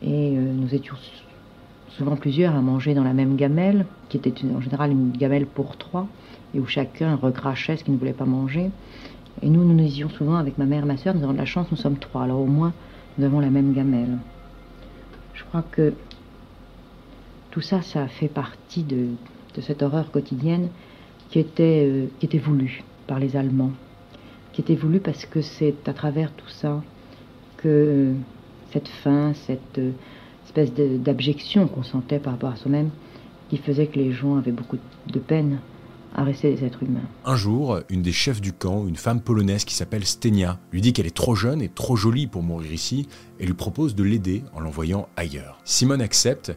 et 0.02 0.36
euh, 0.36 0.52
nous 0.52 0.74
étions 0.74 0.96
souvent 1.90 2.16
plusieurs 2.16 2.56
à 2.56 2.62
manger 2.62 2.96
dans 2.96 3.04
la 3.04 3.14
même 3.14 3.36
gamelle, 3.36 3.86
qui 4.10 4.18
était 4.18 4.34
en 4.46 4.62
général 4.62 4.90
une 4.90 5.12
gamelle 5.12 5.46
pour 5.46 5.78
trois, 5.78 6.08
et 6.56 6.60
où 6.60 6.66
chacun 6.66 7.18
recrachait 7.18 7.78
ce 7.78 7.84
qu'il 7.84 7.94
ne 7.94 8.00
voulait 8.00 8.14
pas 8.14 8.26
manger. 8.26 8.72
Et 9.44 9.50
nous, 9.52 9.64
nous 9.64 9.76
nous 9.76 9.86
disions 9.86 10.10
souvent 10.10 10.38
avec 10.38 10.58
ma 10.58 10.66
mère 10.66 10.86
et 10.86 10.88
ma 10.88 10.98
soeur, 10.98 11.14
nous 11.14 11.24
avons 11.24 11.34
de 11.34 11.38
la 11.38 11.46
chance, 11.46 11.68
nous 11.70 11.78
sommes 11.78 12.00
trois, 12.00 12.24
alors 12.24 12.40
au 12.40 12.48
moins 12.48 12.74
nous 13.20 13.26
avons 13.26 13.40
la 13.40 13.52
même 13.52 13.76
gamelle. 13.76 14.18
Crois 15.50 15.64
que 15.64 15.94
tout 17.50 17.62
ça, 17.62 17.82
ça 17.82 18.08
fait 18.08 18.28
partie 18.28 18.84
de, 18.84 19.08
cette 19.62 19.82
horreur 19.82 20.12
quotidienne 20.12 20.70
qui 21.30 21.40
était, 21.40 21.86
euh, 21.86 22.06
qui 22.20 22.28
était 22.28 22.38
voulue 22.38 22.84
par 23.08 23.20
les 23.20 23.36
Allemands, 23.36 23.72
qui 24.54 24.62
était 24.62 24.76
voulue 24.76 25.00
parce 25.00 25.26
que 25.26 25.42
c'est 25.42 25.90
à 25.90 25.94
travers 25.94 26.32
tout 26.34 26.48
ça 26.50 26.82
que 27.58 28.14
cette 28.72 28.88
faim, 28.88 29.34
cette 29.34 29.80
euh, 29.80 29.92
espèce 30.46 30.72
d'abjection 30.74 31.68
qu'on 31.68 31.84
sentait 31.84 32.20
par 32.20 32.34
rapport 32.34 32.52
à 32.52 32.56
soi-même, 32.56 32.92
qui 33.50 33.58
faisait 33.58 33.88
que 33.88 33.98
les 33.98 34.12
gens 34.12 34.38
avaient 34.38 34.52
beaucoup 34.52 34.78
de 35.08 35.20
peine 35.20 35.60
Un 37.26 37.36
jour, 37.36 37.80
une 37.90 38.02
des 38.02 38.12
chefs 38.12 38.42
du 38.42 38.54
camp, 38.54 38.88
une 38.88 38.96
femme 38.96 39.22
polonaise 39.22 39.66
qui 39.66 39.76
s'appelle 39.76 40.06
Stenia, 40.06 40.60
lui 40.72 40.82
dit 40.82 40.94
qu'elle 40.94 41.06
est 41.06 41.16
trop 41.16 41.36
jeune 41.36 41.62
et 41.62 41.70
trop 41.70 41.96
jolie 41.96 42.28
pour 42.28 42.44
mourir 42.44 42.72
ici 42.72 43.08
et 43.40 43.46
lui 43.46 43.54
propose 43.54 43.96
de 43.96 44.04
l'aider 44.04 44.44
en 44.54 44.60
l'envoyant 44.60 45.08
ailleurs. 45.16 45.60
Simone 45.66 46.02
accepte 46.02 46.54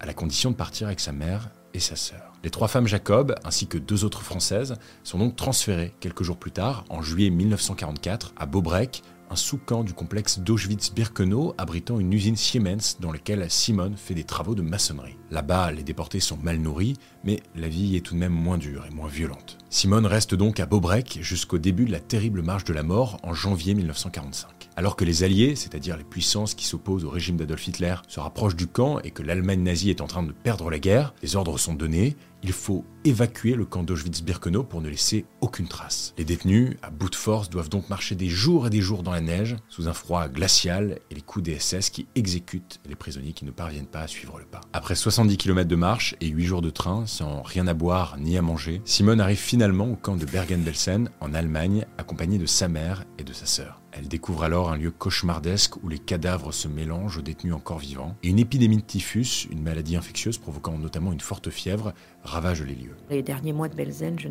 à 0.00 0.06
la 0.06 0.14
condition 0.14 0.50
de 0.50 0.56
partir 0.56 0.86
avec 0.86 1.00
sa 1.00 1.12
mère 1.12 1.50
et 1.74 1.80
sa 1.80 1.96
sœur. 1.96 2.32
Les 2.42 2.50
trois 2.50 2.68
femmes 2.68 2.86
Jacob, 2.86 3.34
ainsi 3.44 3.66
que 3.66 3.76
deux 3.76 4.04
autres 4.04 4.22
françaises, 4.22 4.76
sont 5.04 5.18
donc 5.18 5.36
transférées 5.36 5.92
quelques 6.00 6.22
jours 6.22 6.38
plus 6.38 6.52
tard, 6.52 6.84
en 6.88 7.02
juillet 7.02 7.30
1944, 7.30 8.32
à 8.36 8.46
Beaubrec, 8.46 9.02
un 9.30 9.36
sous-camp 9.36 9.84
du 9.84 9.94
complexe 9.94 10.40
d'Auschwitz-Birkenau 10.40 11.54
abritant 11.56 12.00
une 12.00 12.12
usine 12.12 12.36
Siemens 12.36 12.96
dans 12.98 13.12
laquelle 13.12 13.48
Simone 13.48 13.96
fait 13.96 14.14
des 14.14 14.24
travaux 14.24 14.56
de 14.56 14.62
maçonnerie. 14.62 15.16
Là-bas, 15.30 15.70
les 15.70 15.84
déportés 15.84 16.18
sont 16.18 16.36
mal 16.36 16.58
nourris, 16.58 16.96
mais 17.22 17.40
la 17.54 17.68
vie 17.68 17.96
est 17.96 18.00
tout 18.00 18.14
de 18.14 18.18
même 18.18 18.32
moins 18.32 18.58
dure 18.58 18.84
et 18.86 18.94
moins 18.94 19.08
violente. 19.08 19.58
Simone 19.70 20.06
reste 20.06 20.34
donc 20.34 20.58
à 20.58 20.66
Bobrek 20.66 21.18
jusqu'au 21.22 21.58
début 21.58 21.84
de 21.84 21.92
la 21.92 22.00
terrible 22.00 22.42
marche 22.42 22.64
de 22.64 22.72
la 22.72 22.82
mort 22.82 23.18
en 23.22 23.32
janvier 23.32 23.74
1945. 23.74 24.68
Alors 24.76 24.96
que 24.96 25.04
les 25.04 25.22
Alliés, 25.22 25.54
c'est-à-dire 25.54 25.96
les 25.96 26.04
puissances 26.04 26.54
qui 26.54 26.64
s'opposent 26.64 27.04
au 27.04 27.10
régime 27.10 27.36
d'Adolf 27.36 27.68
Hitler, 27.68 27.94
se 28.08 28.18
rapprochent 28.18 28.56
du 28.56 28.66
camp 28.66 28.98
et 29.00 29.12
que 29.12 29.22
l'Allemagne 29.22 29.62
nazie 29.62 29.90
est 29.90 30.00
en 30.00 30.06
train 30.06 30.22
de 30.24 30.32
perdre 30.32 30.70
la 30.70 30.78
guerre, 30.80 31.14
les 31.22 31.36
ordres 31.36 31.58
sont 31.58 31.74
donnés, 31.74 32.16
il 32.42 32.52
faut 32.52 32.84
évacuer 33.04 33.54
le 33.54 33.64
camp 33.64 33.82
d'Auschwitz-Birkenau 33.82 34.62
pour 34.62 34.80
ne 34.80 34.88
laisser 34.88 35.24
aucune 35.40 35.68
trace. 35.68 36.14
Les 36.18 36.24
détenus, 36.24 36.76
à 36.82 36.90
bout 36.90 37.10
de 37.10 37.14
force, 37.14 37.50
doivent 37.50 37.68
donc 37.68 37.88
marcher 37.88 38.14
des 38.14 38.28
jours 38.28 38.66
et 38.66 38.70
des 38.70 38.80
jours 38.80 39.02
dans 39.02 39.12
la 39.12 39.20
neige, 39.20 39.56
sous 39.68 39.88
un 39.88 39.92
froid 39.92 40.28
glacial 40.28 40.98
et 41.10 41.14
les 41.14 41.20
coups 41.20 41.44
des 41.44 41.58
SS 41.58 41.90
qui 41.90 42.06
exécutent 42.14 42.80
les 42.88 42.94
prisonniers 42.94 43.32
qui 43.32 43.44
ne 43.44 43.50
parviennent 43.50 43.86
pas 43.86 44.00
à 44.00 44.06
suivre 44.06 44.38
le 44.38 44.44
pas. 44.44 44.60
Après 44.72 44.94
70 44.94 45.36
km 45.36 45.68
de 45.68 45.76
marche 45.76 46.14
et 46.20 46.28
8 46.28 46.44
jours 46.44 46.62
de 46.62 46.70
train, 46.70 47.06
sans 47.06 47.42
rien 47.42 47.66
à 47.66 47.74
boire 47.74 48.16
ni 48.18 48.36
à 48.36 48.42
manger, 48.42 48.82
Simone 48.84 49.20
arrive 49.20 49.38
finalement 49.38 49.90
au 49.90 49.96
camp 49.96 50.16
de 50.16 50.26
Bergen-Belsen, 50.26 51.10
en 51.20 51.34
Allemagne, 51.34 51.86
accompagnée 51.98 52.38
de 52.38 52.46
sa 52.46 52.68
mère 52.68 53.04
et 53.18 53.24
de 53.24 53.32
sa 53.32 53.46
sœur. 53.46 53.79
Elle 54.00 54.08
découvre 54.08 54.44
alors 54.44 54.70
un 54.70 54.78
lieu 54.78 54.90
cauchemardesque 54.90 55.76
où 55.84 55.88
les 55.90 55.98
cadavres 55.98 56.52
se 56.52 56.68
mélangent 56.68 57.18
aux 57.18 57.22
détenus 57.22 57.52
encore 57.52 57.78
vivants. 57.78 58.16
Et 58.22 58.30
une 58.30 58.38
épidémie 58.38 58.78
de 58.78 58.82
typhus, 58.82 59.46
une 59.50 59.62
maladie 59.62 59.94
infectieuse 59.94 60.38
provoquant 60.38 60.78
notamment 60.78 61.12
une 61.12 61.20
forte 61.20 61.50
fièvre, 61.50 61.92
ravage 62.22 62.62
les 62.62 62.74
lieux. 62.74 62.96
Les 63.10 63.22
derniers 63.22 63.52
mois 63.52 63.68
de 63.68 63.74
Belzen, 63.74 64.18
je 64.18 64.28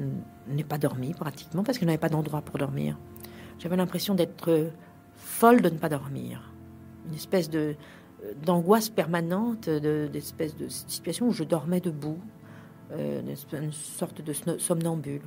n'ai 0.47 0.63
pas 0.63 0.79
dormi 0.79 1.13
pratiquement 1.13 1.63
parce 1.63 1.77
que 1.77 1.83
je 1.83 1.85
n'avais 1.85 1.99
pas 1.99 2.09
d'endroit 2.09 2.41
pour 2.41 2.57
dormir. 2.57 2.97
J'avais 3.59 3.75
l'impression 3.75 4.15
d'être 4.15 4.71
folle 5.13 5.61
de 5.61 5.69
ne 5.69 5.77
pas 5.77 5.89
dormir. 5.89 6.51
Une 7.07 7.13
espèce 7.13 7.47
de 7.47 7.75
d'angoisse 8.43 8.89
permanente, 8.89 9.69
d'espèce 9.69 10.57
de, 10.57 10.67
situation 10.67 11.27
où 11.27 11.31
je 11.31 11.43
dormais 11.43 11.79
debout, 11.79 12.19
euh, 12.91 13.21
une 13.53 13.71
sorte 13.71 14.21
de 14.21 14.33
somnambule, 14.57 15.21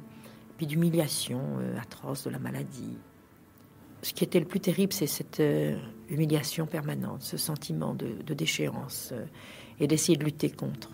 puis 0.57 0.67
d'humiliation 0.67 1.41
euh, 1.61 1.79
atroce 1.81 2.25
de 2.25 2.31
la 2.31 2.39
maladie 2.39 2.99
ce 4.03 4.13
qui 4.13 4.25
était 4.25 4.41
le 4.41 4.47
plus 4.47 4.61
terrible, 4.61 4.93
c'est 4.93 5.07
cette 5.07 5.41
euh, 5.41 5.79
humiliation 6.09 6.67
permanente, 6.67 7.23
ce 7.23 7.37
sentiment 7.37 7.95
de, 7.95 8.35
déchéance 8.35 9.11
euh, 9.13 9.25
et 9.79 9.87
d'essayer 9.87 10.19
de 10.19 10.25
lutter 10.25 10.51
contre. 10.51 10.91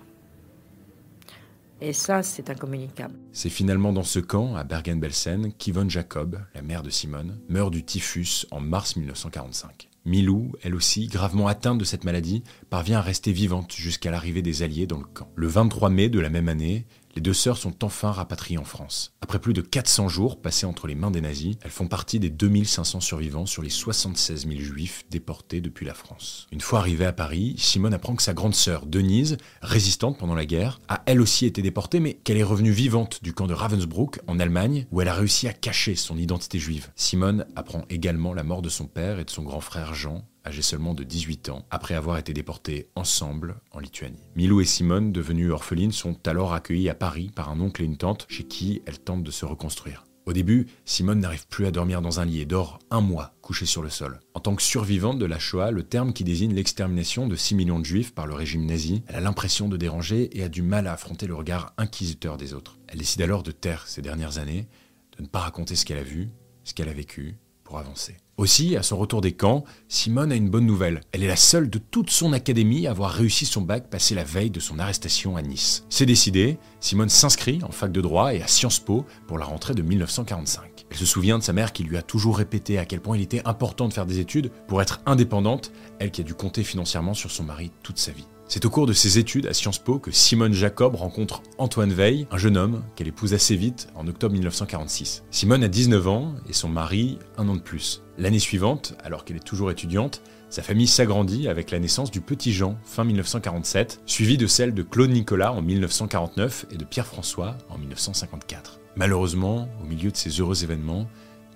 Et 1.80 1.92
ça, 1.92 2.22
c'est 2.22 2.50
incommunicable. 2.50 3.14
C'est 3.32 3.50
finalement 3.50 3.92
dans 3.92 4.02
ce 4.02 4.18
camp, 4.18 4.56
à 4.56 4.64
Bergen-Belsen, 4.64 5.52
qu'Yvonne 5.56 5.88
Jacob, 5.88 6.40
la 6.54 6.62
mère 6.62 6.82
de 6.82 6.90
Simone, 6.90 7.38
meurt 7.48 7.70
du 7.70 7.84
typhus 7.84 8.46
en 8.50 8.60
mars 8.60 8.96
1945. 8.96 9.88
Milou, 10.04 10.52
elle 10.62 10.74
aussi, 10.74 11.06
gravement 11.06 11.46
atteinte 11.46 11.78
de 11.78 11.84
cette 11.84 12.04
maladie, 12.04 12.42
parvient 12.68 12.98
à 12.98 13.02
rester 13.02 13.30
vivante 13.30 13.72
jusqu'à 13.72 14.10
l'arrivée 14.10 14.42
des 14.42 14.62
Alliés 14.62 14.86
dans 14.86 14.98
le 14.98 15.04
camp. 15.04 15.30
Le 15.36 15.46
23 15.46 15.88
mai 15.90 16.08
de 16.08 16.18
la 16.18 16.30
même 16.30 16.48
année, 16.48 16.84
les 17.18 17.22
deux 17.22 17.34
sœurs 17.34 17.56
sont 17.56 17.84
enfin 17.84 18.12
rapatriées 18.12 18.58
en 18.58 18.64
France. 18.64 19.12
Après 19.22 19.40
plus 19.40 19.52
de 19.52 19.60
400 19.60 20.08
jours 20.08 20.40
passés 20.40 20.66
entre 20.66 20.86
les 20.86 20.94
mains 20.94 21.10
des 21.10 21.20
nazis, 21.20 21.56
elles 21.64 21.72
font 21.72 21.88
partie 21.88 22.20
des 22.20 22.30
2500 22.30 23.00
survivants 23.00 23.44
sur 23.44 23.60
les 23.60 23.70
76 23.70 24.46
000 24.46 24.60
juifs 24.60 25.04
déportés 25.10 25.60
depuis 25.60 25.84
la 25.84 25.94
France. 25.94 26.46
Une 26.52 26.60
fois 26.60 26.78
arrivée 26.78 27.06
à 27.06 27.12
Paris, 27.12 27.56
Simone 27.58 27.92
apprend 27.92 28.14
que 28.14 28.22
sa 28.22 28.34
grande 28.34 28.54
sœur, 28.54 28.86
Denise, 28.86 29.36
résistante 29.62 30.16
pendant 30.16 30.36
la 30.36 30.46
guerre, 30.46 30.78
a 30.86 31.02
elle 31.06 31.20
aussi 31.20 31.44
été 31.44 31.60
déportée, 31.60 31.98
mais 31.98 32.14
qu'elle 32.14 32.36
est 32.36 32.44
revenue 32.44 32.70
vivante 32.70 33.18
du 33.24 33.32
camp 33.32 33.48
de 33.48 33.54
Ravensbrück 33.54 34.20
en 34.28 34.38
Allemagne, 34.38 34.86
où 34.92 35.00
elle 35.00 35.08
a 35.08 35.14
réussi 35.14 35.48
à 35.48 35.52
cacher 35.52 35.96
son 35.96 36.16
identité 36.18 36.60
juive. 36.60 36.92
Simone 36.94 37.46
apprend 37.56 37.84
également 37.90 38.32
la 38.32 38.44
mort 38.44 38.62
de 38.62 38.68
son 38.68 38.86
père 38.86 39.18
et 39.18 39.24
de 39.24 39.30
son 39.30 39.42
grand 39.42 39.60
frère 39.60 39.92
Jean, 39.92 40.22
âgé 40.44 40.62
seulement 40.62 40.94
de 40.94 41.04
18 41.04 41.48
ans, 41.50 41.66
après 41.70 41.94
avoir 41.94 42.18
été 42.18 42.32
déportés 42.32 42.88
ensemble 42.94 43.60
en 43.70 43.80
Lituanie. 43.80 44.28
Milou 44.36 44.60
et 44.60 44.64
Simone, 44.64 45.12
devenues 45.12 45.50
orphelines, 45.50 45.92
sont 45.92 46.16
alors 46.26 46.52
accueillies 46.52 46.88
à 46.88 46.94
Paris 46.94 47.30
par 47.34 47.50
un 47.50 47.60
oncle 47.60 47.82
et 47.82 47.86
une 47.86 47.96
tante 47.96 48.26
chez 48.28 48.44
qui 48.44 48.82
elles 48.86 48.98
tentent 48.98 49.24
de 49.24 49.30
se 49.30 49.44
reconstruire. 49.44 50.04
Au 50.28 50.34
début, 50.34 50.66
Simone 50.84 51.20
n'arrive 51.20 51.46
plus 51.46 51.64
à 51.64 51.70
dormir 51.70 52.02
dans 52.02 52.20
un 52.20 52.26
lit 52.26 52.42
et 52.42 52.44
dort 52.44 52.80
un 52.90 53.00
mois 53.00 53.32
couchée 53.40 53.64
sur 53.64 53.80
le 53.80 53.88
sol. 53.88 54.20
En 54.34 54.40
tant 54.40 54.54
que 54.54 54.62
survivante 54.62 55.18
de 55.18 55.24
la 55.24 55.38
Shoah, 55.38 55.70
le 55.70 55.84
terme 55.84 56.12
qui 56.12 56.22
désigne 56.22 56.52
l'extermination 56.52 57.26
de 57.26 57.34
6 57.34 57.54
millions 57.54 57.78
de 57.78 57.86
juifs 57.86 58.14
par 58.14 58.26
le 58.26 58.34
régime 58.34 58.66
nazi, 58.66 59.02
elle 59.06 59.14
a 59.16 59.20
l'impression 59.20 59.70
de 59.70 59.78
déranger 59.78 60.28
et 60.38 60.42
a 60.42 60.50
du 60.50 60.60
mal 60.60 60.86
à 60.86 60.92
affronter 60.92 61.26
le 61.26 61.34
regard 61.34 61.72
inquisiteur 61.78 62.36
des 62.36 62.52
autres. 62.52 62.78
Elle 62.88 62.98
décide 62.98 63.22
alors 63.22 63.42
de 63.42 63.52
taire 63.52 63.88
ces 63.88 64.02
dernières 64.02 64.36
années, 64.36 64.68
de 65.16 65.22
ne 65.22 65.28
pas 65.28 65.40
raconter 65.40 65.76
ce 65.76 65.86
qu'elle 65.86 65.96
a 65.96 66.02
vu, 66.02 66.28
ce 66.62 66.74
qu'elle 66.74 66.90
a 66.90 66.92
vécu, 66.92 67.38
pour 67.64 67.78
avancer. 67.78 68.18
Aussi, 68.38 68.76
à 68.76 68.84
son 68.84 68.96
retour 68.96 69.20
des 69.20 69.32
camps, 69.32 69.64
Simone 69.88 70.30
a 70.30 70.36
une 70.36 70.48
bonne 70.48 70.64
nouvelle. 70.64 71.00
Elle 71.10 71.24
est 71.24 71.28
la 71.28 71.34
seule 71.34 71.68
de 71.68 71.78
toute 71.78 72.10
son 72.10 72.32
académie 72.32 72.86
à 72.86 72.92
avoir 72.92 73.10
réussi 73.10 73.46
son 73.46 73.62
bac 73.62 73.90
passé 73.90 74.14
la 74.14 74.22
veille 74.22 74.50
de 74.50 74.60
son 74.60 74.78
arrestation 74.78 75.36
à 75.36 75.42
Nice. 75.42 75.84
C'est 75.88 76.06
décidé, 76.06 76.56
Simone 76.78 77.08
s'inscrit 77.08 77.58
en 77.64 77.72
fac 77.72 77.90
de 77.90 78.00
droit 78.00 78.32
et 78.32 78.40
à 78.40 78.46
Sciences 78.46 78.78
Po 78.78 79.04
pour 79.26 79.38
la 79.38 79.44
rentrée 79.44 79.74
de 79.74 79.82
1945. 79.82 80.86
Elle 80.88 80.96
se 80.96 81.04
souvient 81.04 81.38
de 81.38 81.42
sa 81.42 81.52
mère 81.52 81.72
qui 81.72 81.82
lui 81.82 81.96
a 81.96 82.02
toujours 82.02 82.38
répété 82.38 82.78
à 82.78 82.84
quel 82.84 83.00
point 83.00 83.16
il 83.16 83.22
était 83.22 83.42
important 83.44 83.88
de 83.88 83.92
faire 83.92 84.06
des 84.06 84.20
études 84.20 84.52
pour 84.68 84.80
être 84.80 85.00
indépendante, 85.04 85.72
elle 85.98 86.12
qui 86.12 86.20
a 86.20 86.24
dû 86.24 86.34
compter 86.34 86.62
financièrement 86.62 87.14
sur 87.14 87.32
son 87.32 87.42
mari 87.42 87.72
toute 87.82 87.98
sa 87.98 88.12
vie. 88.12 88.28
C'est 88.50 88.64
au 88.64 88.70
cours 88.70 88.86
de 88.86 88.94
ses 88.94 89.18
études 89.18 89.46
à 89.46 89.52
Sciences 89.52 89.78
Po 89.78 89.98
que 89.98 90.10
Simone 90.10 90.54
Jacob 90.54 90.94
rencontre 90.94 91.42
Antoine 91.58 91.92
Veil, 91.92 92.26
un 92.30 92.38
jeune 92.38 92.56
homme 92.56 92.82
qu'elle 92.96 93.08
épouse 93.08 93.34
assez 93.34 93.56
vite 93.56 93.88
en 93.94 94.08
octobre 94.08 94.32
1946. 94.32 95.22
Simone 95.30 95.64
a 95.64 95.68
19 95.68 96.08
ans 96.08 96.34
et 96.48 96.54
son 96.54 96.70
mari 96.70 97.18
un 97.36 97.46
an 97.50 97.56
de 97.56 97.60
plus. 97.60 98.02
L'année 98.16 98.38
suivante, 98.38 98.94
alors 99.04 99.26
qu'elle 99.26 99.36
est 99.36 99.40
toujours 99.40 99.70
étudiante, 99.70 100.22
sa 100.48 100.62
famille 100.62 100.86
s'agrandit 100.86 101.46
avec 101.46 101.70
la 101.70 101.78
naissance 101.78 102.10
du 102.10 102.22
petit 102.22 102.54
Jean 102.54 102.78
fin 102.84 103.04
1947, 103.04 104.00
suivi 104.06 104.38
de 104.38 104.46
celle 104.46 104.72
de 104.72 104.82
Claude 104.82 105.10
Nicolas 105.10 105.52
en 105.52 105.60
1949 105.60 106.68
et 106.70 106.78
de 106.78 106.84
Pierre-François 106.86 107.58
en 107.68 107.76
1954. 107.76 108.80
Malheureusement, 108.96 109.68
au 109.82 109.86
milieu 109.86 110.10
de 110.10 110.16
ces 110.16 110.30
heureux 110.30 110.64
événements, 110.64 111.06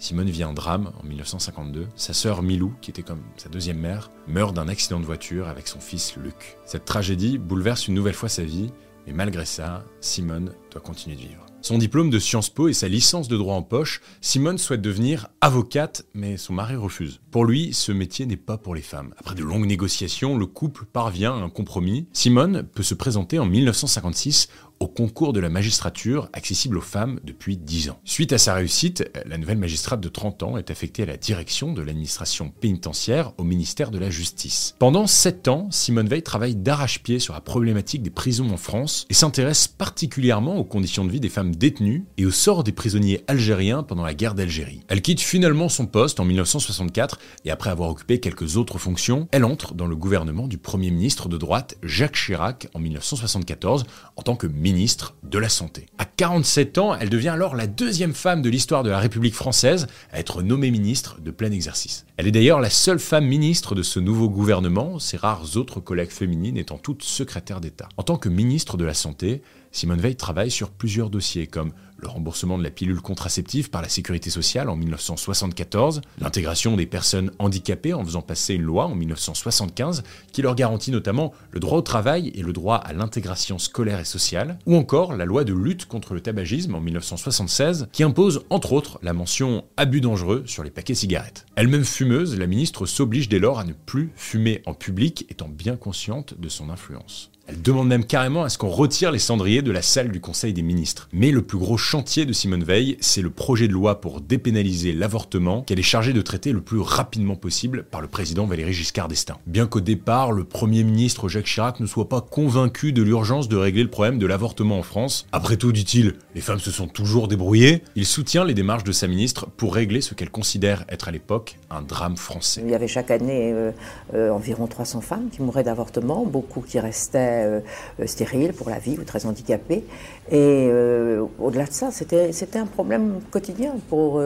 Simone 0.03 0.31
vit 0.31 0.43
un 0.43 0.53
drame 0.53 0.91
en 1.01 1.07
1952. 1.07 1.87
Sa 1.95 2.13
sœur 2.13 2.43
Milou, 2.43 2.75
qui 2.81 2.91
était 2.91 3.05
comme 3.05 3.23
sa 3.37 3.49
deuxième 3.49 3.79
mère, 3.79 4.11
meurt 4.27 4.53
d'un 4.53 4.67
accident 4.67 4.99
de 4.99 5.05
voiture 5.05 5.47
avec 5.47 5.69
son 5.69 5.79
fils 5.79 6.17
Luc. 6.17 6.57
Cette 6.67 6.85
tragédie 6.85 7.39
bouleverse 7.39 7.87
une 7.87 7.95
nouvelle 7.95 8.13
fois 8.13 8.29
sa 8.29 8.43
vie, 8.43 8.73
mais 9.07 9.13
malgré 9.13 9.45
ça, 9.45 9.85
Simone 10.01 10.55
doit 10.73 10.81
continuer 10.81 11.17
de 11.17 11.23
vivre. 11.23 11.47
Son 11.63 11.79
diplôme 11.79 12.11
de 12.11 12.19
Sciences 12.19 12.51
Po 12.51 12.67
et 12.67 12.73
sa 12.73 12.89
licence 12.89 13.29
de 13.29 13.37
droit 13.37 13.55
en 13.55 13.63
poche, 13.63 14.01
Simone 14.21 14.59
souhaite 14.59 14.83
devenir 14.83 15.29
avocate, 15.41 16.05
mais 16.13 16.37
son 16.37 16.55
mari 16.55 16.75
refuse. 16.75 17.21
Pour 17.31 17.45
lui, 17.45 17.73
ce 17.73 17.93
métier 17.93 18.27
n'est 18.27 18.37
pas 18.37 18.59
pour 18.59 18.75
les 18.75 18.83
femmes. 18.83 19.15
Après 19.17 19.37
de 19.37 19.45
longues 19.45 19.67
négociations, 19.67 20.37
le 20.37 20.47
couple 20.47 20.87
parvient 20.87 21.35
à 21.35 21.41
un 21.41 21.51
compromis. 21.51 22.09
Simone 22.13 22.65
peut 22.65 22.83
se 22.83 22.95
présenter 22.95 23.39
en 23.39 23.47
1956 23.47 24.49
au 24.83 24.89
concours 24.89 25.33
de 25.33 25.39
la 25.39 25.49
magistrature 25.49 26.29
accessible 26.33 26.77
aux 26.77 26.81
femmes 26.81 27.21
depuis 27.23 27.57
10 27.57 27.91
ans. 27.91 28.01
Suite 28.05 28.33
à 28.33 28.39
sa 28.39 28.55
réussite, 28.55 29.09
la 29.27 29.39
nouvelle 29.39 29.59
magistrate 29.59 30.01
de 30.01 30.09
30 30.09 30.43
ans 30.43 30.57
est 30.57 30.73
affectée 30.73 31.05
à 31.05 31.07
la 31.07 31.17
direction 31.17 31.73
de 31.73 31.83
l'administration 31.83 32.51
pénitentiaire 32.51 33.33
au 33.39 33.45
ministère 33.45 33.93
de 33.93 33.99
la 33.99 34.11
Justice. 34.11 34.75
Pendant 34.81 35.07
7 35.07 35.47
ans, 35.47 35.69
Simone 35.71 36.09
Veil 36.09 36.25
travaille 36.25 36.57
d'arrache-pied 36.57 37.21
sur 37.21 37.33
la 37.33 37.41
problématique 37.41 38.03
des 38.03 38.11
prisons 38.11 38.51
en 38.51 38.57
France 38.57 39.07
et 39.09 39.15
s'intéresse 39.15 39.69
particulièrement 39.69 40.59
conditions 40.65 41.05
de 41.05 41.11
vie 41.11 41.21
des 41.21 41.29
femmes 41.29 41.55
détenues 41.55 42.05
et 42.19 42.27
au 42.27 42.31
sort 42.31 42.65
des 42.65 42.73
prisonniers 42.73 43.23
algériens 43.29 43.83
pendant 43.83 44.05
la 44.05 44.15
guerre 44.15 44.35
d'Algérie. 44.35 44.81
Elle 44.89 45.03
quitte 45.03 45.21
finalement 45.21 45.69
son 45.69 45.87
poste 45.87 46.21
en 46.21 46.25
1964 46.25 47.19
et 47.45 47.51
après 47.51 47.71
avoir 47.71 47.89
occupé 47.89 48.21
quelques 48.21 48.57
autres 48.57 48.79
fonctions, 48.79 49.29
elle 49.31 49.45
entre 49.45 49.75
dans 49.75 49.87
le 49.87 49.97
gouvernement 49.97 50.49
du 50.49 50.59
Premier 50.59 50.91
ministre 50.91 51.29
de 51.29 51.37
droite 51.37 51.77
Jacques 51.83 52.17
Chirac 52.17 52.69
en 52.75 52.79
1974 52.81 53.85
en 54.17 54.23
tant 54.23 54.37
que 54.37 54.47
ministre 54.47 54.73
ministre 54.73 55.15
de 55.23 55.39
la 55.39 55.49
Santé. 55.49 55.87
À 55.99 56.07
47 56.07 56.79
ans, 56.79 56.97
elle 56.99 57.11
devient 57.11 57.29
alors 57.29 57.55
la 57.55 57.67
deuxième 57.67 58.15
femme 58.15 58.43
de 58.43 58.49
l'histoire 58.49 58.83
de 58.83 58.91
la 58.91 58.99
République 58.99 59.35
française 59.35 59.87
à 60.11 60.19
être 60.19 60.43
nommée 60.43 60.71
ministre 60.71 61.21
de 61.21 61.31
plein 61.31 61.53
exercice. 61.53 62.07
Elle 62.17 62.27
est 62.27 62.33
d'ailleurs 62.33 62.61
la 62.61 62.71
seule 62.71 62.99
femme 62.99 63.27
ministre 63.27 63.75
de 63.75 63.83
ce 63.83 64.01
nouveau 64.01 64.29
gouvernement, 64.29 64.99
ses 64.99 65.19
rares 65.19 65.57
autres 65.57 65.79
collègues 65.79 66.11
féminines 66.11 66.57
étant 66.57 66.79
toutes 66.79 67.03
secrétaires 67.03 67.61
d'État. 67.61 67.89
En 67.97 68.03
tant 68.03 68.17
que 68.17 68.29
ministre 68.29 68.77
de 68.77 68.85
la 68.85 68.95
Santé, 68.95 69.43
Simone 69.73 70.01
Veil 70.01 70.17
travaille 70.17 70.51
sur 70.51 70.71
plusieurs 70.71 71.11
dossiers 71.11 71.47
comme 71.47 71.73
le 72.03 72.09
remboursement 72.09 72.59
de 72.59 72.63
la 72.63 72.71
pilule 72.71 73.01
contraceptive 73.01 73.71
par 73.71 73.81
la 73.81 73.89
sécurité 73.89 74.29
sociale 74.29 74.69
en 74.69 74.77
1974, 74.77 76.03
l'intégration 76.21 76.77
des 76.77 76.85
personnes 76.85 77.31
handicapées 77.39 77.95
en 77.95 78.05
faisant 78.05 78.23
passer 78.23 78.55
une 78.55 78.63
loi 78.63 78.87
en 78.87 78.95
1975 78.95 80.03
qui 80.33 80.43
leur 80.43 80.55
garantit 80.55 80.91
notamment 80.91 81.33
le 81.53 81.61
droit 81.61 81.79
au 81.79 81.83
travail 81.83 82.33
et 82.35 82.43
le 82.43 82.53
droit 82.53 82.77
à 82.77 82.93
l'intégration 82.93 83.59
scolaire 83.59 84.01
et 84.01 84.05
sociale, 84.05 84.59
ou 84.67 84.77
encore 84.77 85.17
la 85.17 85.25
loi 85.25 85.45
de 85.45 85.55
lutte 85.55 85.87
contre 85.87 86.15
le 86.15 86.21
tabagisme 86.21 86.75
en 86.75 86.81
1976 86.81 87.89
qui 87.93 88.03
impose 88.03 88.45
entre 88.51 88.73
autres 88.73 88.99
la 89.03 89.13
mention 89.13 89.65
abus 89.77 90.01
dangereux 90.01 90.43
sur 90.47 90.65
les 90.65 90.71
paquets 90.71 90.95
cigarettes. 90.95 91.47
Elle-même 91.55 91.85
fumeuse, 91.85 92.39
la 92.39 92.47
ministre 92.47 92.85
s'oblige 92.85 93.29
dès 93.29 93.39
lors 93.39 93.59
à 93.59 93.65
ne 93.65 93.73
plus 93.73 94.13
fumer 94.17 94.63
en 94.67 94.75
public 94.75 95.27
étant 95.31 95.49
bien 95.49 95.77
consciente 95.77 96.35
de 96.39 96.49
son 96.49 96.69
influence. 96.69 97.32
Elle 97.49 97.61
demande 97.61 97.89
même 97.89 98.05
carrément 98.05 98.45
à 98.45 98.49
ce 98.49 98.57
qu'on 98.57 98.69
retire 98.69 99.11
les 99.11 99.19
cendriers 99.19 99.63
de 99.63 99.73
la 99.73 99.83
salle 99.83 100.11
du 100.11 100.21
Conseil 100.21 100.53
des 100.53 100.63
ministres. 100.63 101.09
Mais 101.13 101.31
le 101.33 101.43
plus 101.43 101.59
gros 101.59 101.77
chantier 101.77 102.25
de 102.25 102.33
Simone 102.33 102.63
Veil, 102.63 102.97
c'est 103.01 103.21
le 103.21 103.31
projet 103.31 103.67
de 103.67 103.73
loi 103.73 104.01
pour 104.01 104.21
dépénaliser 104.21 104.93
l'avortement 104.93 105.63
qu'elle 105.63 105.81
est 105.81 105.83
chargée 105.83 106.13
de 106.13 106.23
traiter 106.23 106.53
le 106.53 106.61
plus 106.61 106.79
rapidement 106.79 107.35
possible 107.35 107.85
par 107.91 108.01
le 108.01 108.07
président 108.07 108.47
Valéry 108.47 108.73
Giscard 108.73 109.09
d'Estaing. 109.09 109.39
Bien 109.47 109.67
qu'au 109.67 109.81
départ, 109.81 110.31
le 110.31 110.45
Premier 110.45 110.85
ministre 110.85 111.29
Jacques 111.29 111.47
Chirac 111.47 111.81
ne 111.81 111.87
soit 111.87 112.09
pas 112.09 112.21
convaincu 112.21 112.93
de 112.93 113.03
l'urgence 113.03 113.49
de 113.49 113.57
régler 113.57 113.83
le 113.83 113.91
problème 113.91 114.19
de 114.19 114.27
l'avortement 114.27 114.79
en 114.79 114.83
France, 114.83 115.27
après 115.33 115.57
tout, 115.57 115.73
dit-il, 115.73 116.15
les 116.35 116.41
femmes 116.41 116.61
se 116.61 116.71
sont 116.71 116.87
toujours 116.87 117.27
débrouillées, 117.27 117.83
il 117.97 118.07
soutient 118.07 118.45
les 118.45 118.55
démarches 118.55 118.85
de 118.85 118.93
sa 118.93 119.09
ministre 119.09 119.47
pour 119.57 119.75
régler 119.75 120.01
ce 120.01 120.15
qu'elle 120.15 120.31
considère 120.31 120.85
être 120.89 121.09
à 121.09 121.11
l'époque 121.11 121.59
un 121.71 121.83
drame 121.83 122.17
français. 122.17 122.63
Il 122.65 122.71
y 122.71 122.75
avait 122.75 122.89
chaque 122.89 123.11
année 123.11 123.53
euh, 123.53 123.73
euh, 124.15 124.31
environ 124.31 124.67
300 124.67 125.01
femmes 125.01 125.29
qui 125.31 125.43
mouraient 125.43 125.65
d'avortement, 125.65 126.25
beaucoup 126.25 126.61
qui 126.61 126.79
restaient 126.79 127.32
euh, 127.33 127.61
euh, 128.01 128.07
stérile 128.07 128.53
pour 128.53 128.71
la 128.71 128.79
vie 128.79 128.97
ou 128.99 129.05
très 129.05 129.27
handicapé. 129.27 129.85
Et 130.31 130.69
euh, 130.71 131.25
au-delà 131.39 131.65
de 131.65 131.73
ça, 131.73 131.91
c'était 131.91 132.59
un 132.59 132.67
problème 132.67 133.21
quotidien 133.31 133.75
pour, 133.89 134.23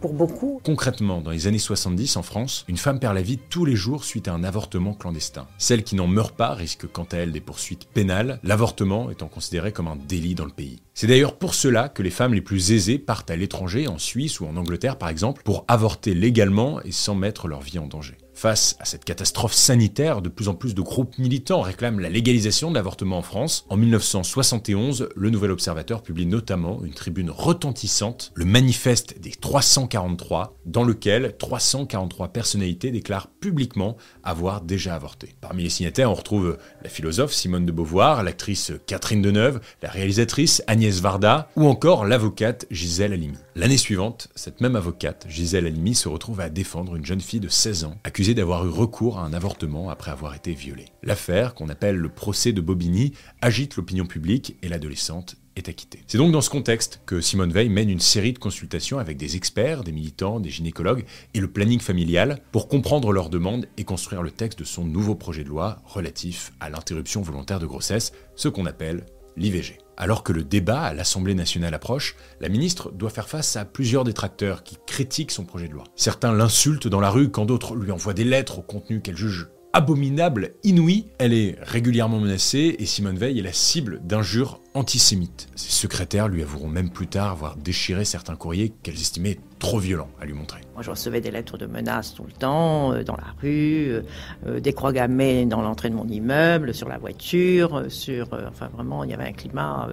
pour 0.00 0.12
beaucoup. 0.12 0.60
Concrètement, 0.64 1.20
dans 1.20 1.30
les 1.30 1.46
années 1.46 1.58
70 1.58 2.16
en 2.16 2.22
France, 2.22 2.64
une 2.68 2.76
femme 2.76 2.98
perd 2.98 3.14
la 3.14 3.22
vie 3.22 3.38
tous 3.38 3.64
les 3.64 3.76
jours 3.76 4.04
suite 4.04 4.28
à 4.28 4.32
un 4.32 4.44
avortement 4.44 4.94
clandestin. 4.94 5.46
Celle 5.58 5.82
qui 5.82 5.96
n'en 5.96 6.06
meurt 6.06 6.36
pas 6.36 6.54
risque 6.54 6.86
quant 6.86 7.06
à 7.12 7.16
elle 7.16 7.32
des 7.32 7.40
poursuites 7.40 7.86
pénales, 7.86 8.38
l'avortement 8.42 9.10
étant 9.10 9.28
considéré 9.28 9.72
comme 9.72 9.88
un 9.88 9.96
délit 9.96 10.34
dans 10.34 10.44
le 10.44 10.50
pays. 10.50 10.80
C'est 10.94 11.06
d'ailleurs 11.06 11.36
pour 11.36 11.54
cela 11.54 11.88
que 11.88 12.02
les 12.02 12.10
femmes 12.10 12.34
les 12.34 12.42
plus 12.42 12.72
aisées 12.72 12.98
partent 12.98 13.30
à 13.30 13.36
l'étranger, 13.36 13.88
en 13.88 13.98
Suisse 13.98 14.40
ou 14.40 14.46
en 14.46 14.56
Angleterre 14.56 14.98
par 14.98 15.08
exemple, 15.08 15.42
pour 15.42 15.64
avorter 15.68 16.14
légalement 16.14 16.80
et 16.82 16.92
sans 16.92 17.14
mettre 17.14 17.48
leur 17.48 17.60
vie 17.60 17.78
en 17.78 17.86
danger. 17.86 18.16
Face 18.34 18.76
à 18.80 18.84
cette 18.84 19.04
catastrophe 19.04 19.54
sanitaire, 19.54 20.20
de 20.20 20.28
plus 20.28 20.48
en 20.48 20.54
plus 20.54 20.74
de 20.74 20.82
groupes 20.82 21.18
militants 21.18 21.60
réclament 21.60 22.00
la 22.00 22.08
légalisation 22.08 22.70
de 22.70 22.74
l'avortement 22.74 23.18
en 23.18 23.22
France. 23.22 23.64
En 23.68 23.76
1971, 23.76 25.08
le 25.14 25.30
Nouvel 25.30 25.52
Observateur 25.52 26.02
publie 26.02 26.26
notamment 26.26 26.82
une 26.84 26.94
tribune 26.94 27.30
retentissante, 27.30 28.32
le 28.34 28.44
Manifeste 28.44 29.20
des 29.20 29.30
343, 29.30 30.58
dans 30.66 30.82
lequel 30.82 31.36
343 31.38 32.28
personnalités 32.28 32.90
déclarent 32.90 33.28
publiquement 33.28 33.96
avoir 34.24 34.62
déjà 34.62 34.96
avorté. 34.96 35.34
Parmi 35.40 35.62
les 35.62 35.70
signataires, 35.70 36.10
on 36.10 36.14
retrouve 36.14 36.58
la 36.82 36.88
philosophe 36.88 37.32
Simone 37.32 37.66
de 37.66 37.72
Beauvoir, 37.72 38.24
l'actrice 38.24 38.72
Catherine 38.86 39.22
Deneuve, 39.22 39.60
la 39.80 39.90
réalisatrice 39.90 40.62
Agnès 40.66 41.00
Varda 41.00 41.50
ou 41.54 41.66
encore 41.66 42.04
l'avocate 42.04 42.66
Gisèle 42.70 43.12
Halimi. 43.12 43.38
L'année 43.54 43.76
suivante, 43.76 44.28
cette 44.34 44.60
même 44.60 44.74
avocate, 44.74 45.24
Gisèle 45.28 45.66
Halimi, 45.66 45.94
se 45.94 46.08
retrouve 46.08 46.40
à 46.40 46.50
défendre 46.50 46.96
une 46.96 47.06
jeune 47.06 47.20
fille 47.20 47.40
de 47.40 47.48
16 47.48 47.84
ans 47.84 47.94
d'avoir 48.32 48.64
eu 48.64 48.70
recours 48.70 49.18
à 49.18 49.24
un 49.24 49.34
avortement 49.34 49.90
après 49.90 50.10
avoir 50.10 50.34
été 50.34 50.54
violée. 50.54 50.86
L'affaire, 51.02 51.54
qu'on 51.54 51.68
appelle 51.68 51.96
le 51.96 52.08
procès 52.08 52.52
de 52.52 52.62
Bobigny, 52.62 53.12
agite 53.42 53.76
l'opinion 53.76 54.06
publique 54.06 54.56
et 54.62 54.68
l'adolescente 54.68 55.36
est 55.56 55.68
acquittée. 55.68 56.02
C'est 56.06 56.18
donc 56.18 56.32
dans 56.32 56.40
ce 56.40 56.48
contexte 56.48 57.00
que 57.06 57.20
Simone 57.20 57.52
Veil 57.52 57.68
mène 57.68 57.90
une 57.90 58.00
série 58.00 58.32
de 58.32 58.38
consultations 58.38 58.98
avec 58.98 59.18
des 59.18 59.36
experts, 59.36 59.84
des 59.84 59.92
militants, 59.92 60.40
des 60.40 60.50
gynécologues 60.50 61.04
et 61.34 61.40
le 61.40 61.48
planning 61.48 61.80
familial 61.80 62.40
pour 62.50 62.68
comprendre 62.68 63.12
leurs 63.12 63.28
demandes 63.28 63.66
et 63.76 63.84
construire 63.84 64.22
le 64.22 64.30
texte 64.30 64.60
de 64.60 64.64
son 64.64 64.84
nouveau 64.84 65.14
projet 65.14 65.44
de 65.44 65.48
loi 65.48 65.82
relatif 65.84 66.52
à 66.60 66.70
l'interruption 66.70 67.20
volontaire 67.20 67.58
de 67.58 67.66
grossesse, 67.66 68.12
ce 68.36 68.48
qu'on 68.48 68.66
appelle 68.66 69.04
l'IVG. 69.36 69.83
Alors 69.96 70.22
que 70.22 70.32
le 70.32 70.44
débat 70.44 70.82
à 70.82 70.94
l'Assemblée 70.94 71.34
nationale 71.34 71.74
approche, 71.74 72.16
la 72.40 72.48
ministre 72.48 72.90
doit 72.92 73.10
faire 73.10 73.28
face 73.28 73.56
à 73.56 73.64
plusieurs 73.64 74.04
détracteurs 74.04 74.62
qui 74.62 74.76
critiquent 74.86 75.30
son 75.30 75.44
projet 75.44 75.68
de 75.68 75.74
loi. 75.74 75.84
Certains 75.96 76.32
l'insultent 76.32 76.88
dans 76.88 77.00
la 77.00 77.10
rue 77.10 77.30
quand 77.30 77.46
d'autres 77.46 77.76
lui 77.76 77.92
envoient 77.92 78.14
des 78.14 78.24
lettres 78.24 78.58
au 78.58 78.62
contenu 78.62 79.00
qu'elle 79.00 79.16
juge 79.16 79.48
abominable, 79.74 80.52
inouïe. 80.62 81.08
Elle 81.18 81.32
est 81.32 81.56
régulièrement 81.60 82.20
menacée 82.20 82.76
et 82.78 82.86
Simone 82.86 83.18
Veil 83.18 83.40
est 83.40 83.42
la 83.42 83.52
cible 83.52 84.00
d'injures 84.04 84.60
antisémites. 84.72 85.48
Ses 85.56 85.72
secrétaires 85.72 86.28
lui 86.28 86.42
avoueront 86.42 86.68
même 86.68 86.90
plus 86.90 87.08
tard 87.08 87.32
avoir 87.32 87.56
déchiré 87.56 88.04
certains 88.04 88.36
courriers 88.36 88.72
qu'elles 88.82 89.00
estimaient 89.00 89.40
trop 89.64 89.78
violents 89.78 90.10
à 90.20 90.26
lui 90.26 90.34
montrer. 90.34 90.60
Moi, 90.74 90.82
je 90.82 90.90
recevais 90.90 91.22
des 91.22 91.30
lettres 91.30 91.56
de 91.56 91.64
menaces 91.64 92.12
tout 92.12 92.24
le 92.24 92.32
temps, 92.32 92.92
euh, 92.92 93.02
dans 93.02 93.16
la 93.16 93.32
rue, 93.40 93.88
euh, 93.88 94.02
euh, 94.46 94.60
des 94.60 94.74
croix 94.74 94.92
gammées 94.92 95.46
dans 95.46 95.62
l'entrée 95.62 95.88
de 95.88 95.94
mon 95.94 96.06
immeuble, 96.06 96.74
sur 96.74 96.86
la 96.86 96.98
voiture, 96.98 97.84
sur... 97.88 98.28
enfin, 98.46 98.68
vraiment, 98.74 99.04
il 99.04 99.10
y 99.10 99.14
avait 99.14 99.28
un 99.28 99.32
climat 99.32 99.88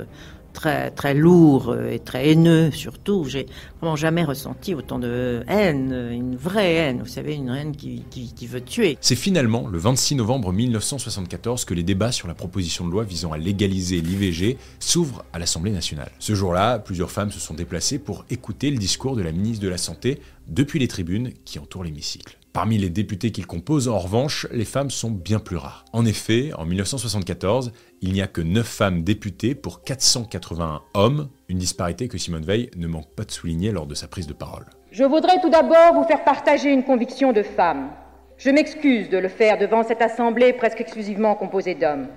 très 0.54 0.92
très 0.92 1.14
lourd 1.14 1.70
euh, 1.70 1.92
et 1.92 2.00
très 2.00 2.30
haineux 2.30 2.72
surtout. 2.72 3.26
J'ai 3.26 3.48
vraiment 3.80 3.96
jamais 3.96 4.24
ressenti 4.24 4.76
autant 4.76 5.00
de 5.00 5.44
haine, 5.48 5.92
une 6.12 6.36
vraie 6.36 6.74
haine, 6.76 7.00
vous 7.00 7.08
savez, 7.08 7.36
une 7.36 7.50
haine 7.50 7.76
qui, 7.76 8.04
qui 8.10 8.48
veut 8.48 8.62
tuer. 8.62 8.98
C'est 9.02 9.16
finalement 9.16 9.68
le 9.68 9.78
26 9.78 10.16
novembre 10.16 10.52
1974 10.54 11.66
que 11.66 11.74
les 11.74 11.84
débats 11.84 12.12
sur 12.12 12.28
la 12.28 12.34
proposition 12.34 12.86
de 12.86 12.92
loi 12.92 13.04
visant 13.04 13.32
à 13.32 13.38
légaliser 13.38 14.02
l'IVG 14.02 14.58
s'ouvrent 14.80 15.24
à 15.34 15.40
l'Assemblée 15.40 15.72
nationale. 15.72 16.12
Ce 16.20 16.36
jour-là, 16.36 16.80
plusieurs 16.80 17.12
femmes 17.12 17.32
se 17.32 17.40
sont 17.40 17.54
déplacées 17.54 18.00
pour 18.00 18.26
écouter 18.30 18.72
le 18.72 18.78
discours 18.78 19.16
de 19.16 19.22
la 19.22 19.32
ministre 19.32 19.64
de 19.64 19.70
la 19.70 19.78
Santé 19.78 20.22
depuis 20.48 20.80
les 20.80 20.88
tribunes 20.88 21.32
qui 21.46 21.60
entourent 21.60 21.84
l'hémicycle. 21.84 22.38
Parmi 22.54 22.78
les 22.78 22.90
députés 22.90 23.32
qu'il 23.32 23.48
compose, 23.48 23.88
en 23.88 23.98
revanche, 23.98 24.46
les 24.52 24.66
femmes 24.66 24.90
sont 24.90 25.10
bien 25.10 25.40
plus 25.40 25.56
rares. 25.56 25.86
En 25.94 26.06
effet, 26.06 26.52
en 26.58 26.66
1974, 26.66 27.72
il 28.02 28.12
n'y 28.12 28.22
a 28.22 28.28
que 28.28 28.42
9 28.42 28.68
femmes 28.68 29.04
députées 29.04 29.56
pour 29.56 29.84
481 29.84 30.82
hommes, 30.94 31.30
une 31.48 31.60
disparité 31.60 32.10
que 32.10 32.18
Simone 32.18 32.44
Veil 32.44 32.70
ne 32.76 32.88
manque 32.88 33.10
pas 33.16 33.24
de 33.24 33.32
souligner 33.32 33.72
lors 33.72 33.86
de 33.86 33.96
sa 33.96 34.10
prise 34.10 34.28
de 34.28 34.34
parole. 34.34 34.66
Je 34.92 35.06
voudrais 35.06 35.40
tout 35.40 35.50
d'abord 35.50 35.94
vous 35.94 36.04
faire 36.04 36.26
partager 36.26 36.70
une 36.70 36.84
conviction 36.84 37.32
de 37.32 37.42
femme. 37.42 37.92
Je 38.38 38.50
m'excuse 38.50 39.10
de 39.10 39.18
le 39.18 39.30
faire 39.30 39.58
devant 39.58 39.84
cette 39.84 40.02
assemblée 40.02 40.52
presque 40.52 40.82
exclusivement 40.82 41.36
composée 41.36 41.76
d'hommes. 41.76 42.08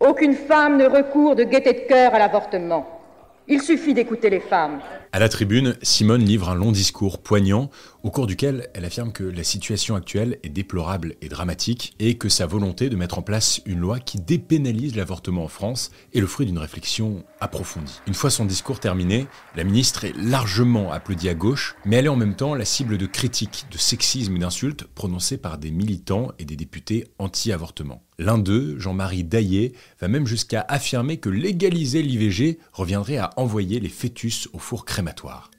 Aucune 0.00 0.34
femme 0.34 0.76
ne 0.76 0.86
recourt 0.86 1.36
de 1.36 1.44
gaieté 1.44 1.72
de 1.72 1.88
cœur 1.88 2.14
à 2.14 2.18
l'avortement. 2.18 2.88
Il 3.46 3.62
suffit 3.62 3.94
d'écouter 3.94 4.30
les 4.30 4.40
femmes. 4.40 4.80
À 5.14 5.20
la 5.20 5.28
tribune, 5.28 5.76
Simone 5.80 6.24
livre 6.24 6.48
un 6.48 6.56
long 6.56 6.72
discours 6.72 7.22
poignant 7.22 7.70
au 8.02 8.10
cours 8.10 8.26
duquel 8.26 8.68
elle 8.74 8.84
affirme 8.84 9.12
que 9.12 9.22
la 9.22 9.44
situation 9.44 9.94
actuelle 9.94 10.40
est 10.42 10.48
déplorable 10.48 11.14
et 11.22 11.28
dramatique 11.28 11.94
et 12.00 12.18
que 12.18 12.28
sa 12.28 12.46
volonté 12.46 12.90
de 12.90 12.96
mettre 12.96 13.16
en 13.16 13.22
place 13.22 13.60
une 13.64 13.78
loi 13.78 14.00
qui 14.00 14.18
dépénalise 14.18 14.96
l'avortement 14.96 15.44
en 15.44 15.48
France 15.48 15.92
est 16.14 16.20
le 16.20 16.26
fruit 16.26 16.46
d'une 16.46 16.58
réflexion 16.58 17.22
approfondie. 17.40 18.00
Une 18.08 18.14
fois 18.14 18.28
son 18.28 18.44
discours 18.44 18.80
terminé, 18.80 19.28
la 19.54 19.62
ministre 19.62 20.04
est 20.04 20.16
largement 20.16 20.90
applaudie 20.90 21.28
à 21.28 21.34
gauche, 21.34 21.76
mais 21.84 21.94
elle 21.94 22.06
est 22.06 22.08
en 22.08 22.16
même 22.16 22.34
temps 22.34 22.56
la 22.56 22.64
cible 22.64 22.98
de 22.98 23.06
critiques, 23.06 23.66
de 23.70 23.78
sexisme 23.78 24.34
et 24.34 24.40
d'insultes 24.40 24.82
prononcées 24.96 25.38
par 25.38 25.58
des 25.58 25.70
militants 25.70 26.32
et 26.40 26.44
des 26.44 26.56
députés 26.56 27.06
anti-avortement. 27.20 28.02
L'un 28.18 28.38
d'eux, 28.38 28.78
Jean-Marie 28.78 29.24
Daillé, 29.24 29.72
va 30.00 30.06
même 30.06 30.26
jusqu'à 30.26 30.64
affirmer 30.68 31.16
que 31.16 31.28
légaliser 31.28 32.00
l'IVG 32.02 32.58
reviendrait 32.72 33.16
à 33.16 33.30
envoyer 33.36 33.80
les 33.80 33.88
fœtus 33.88 34.48
au 34.52 34.58
four 34.58 34.84
crématoire. 34.84 35.03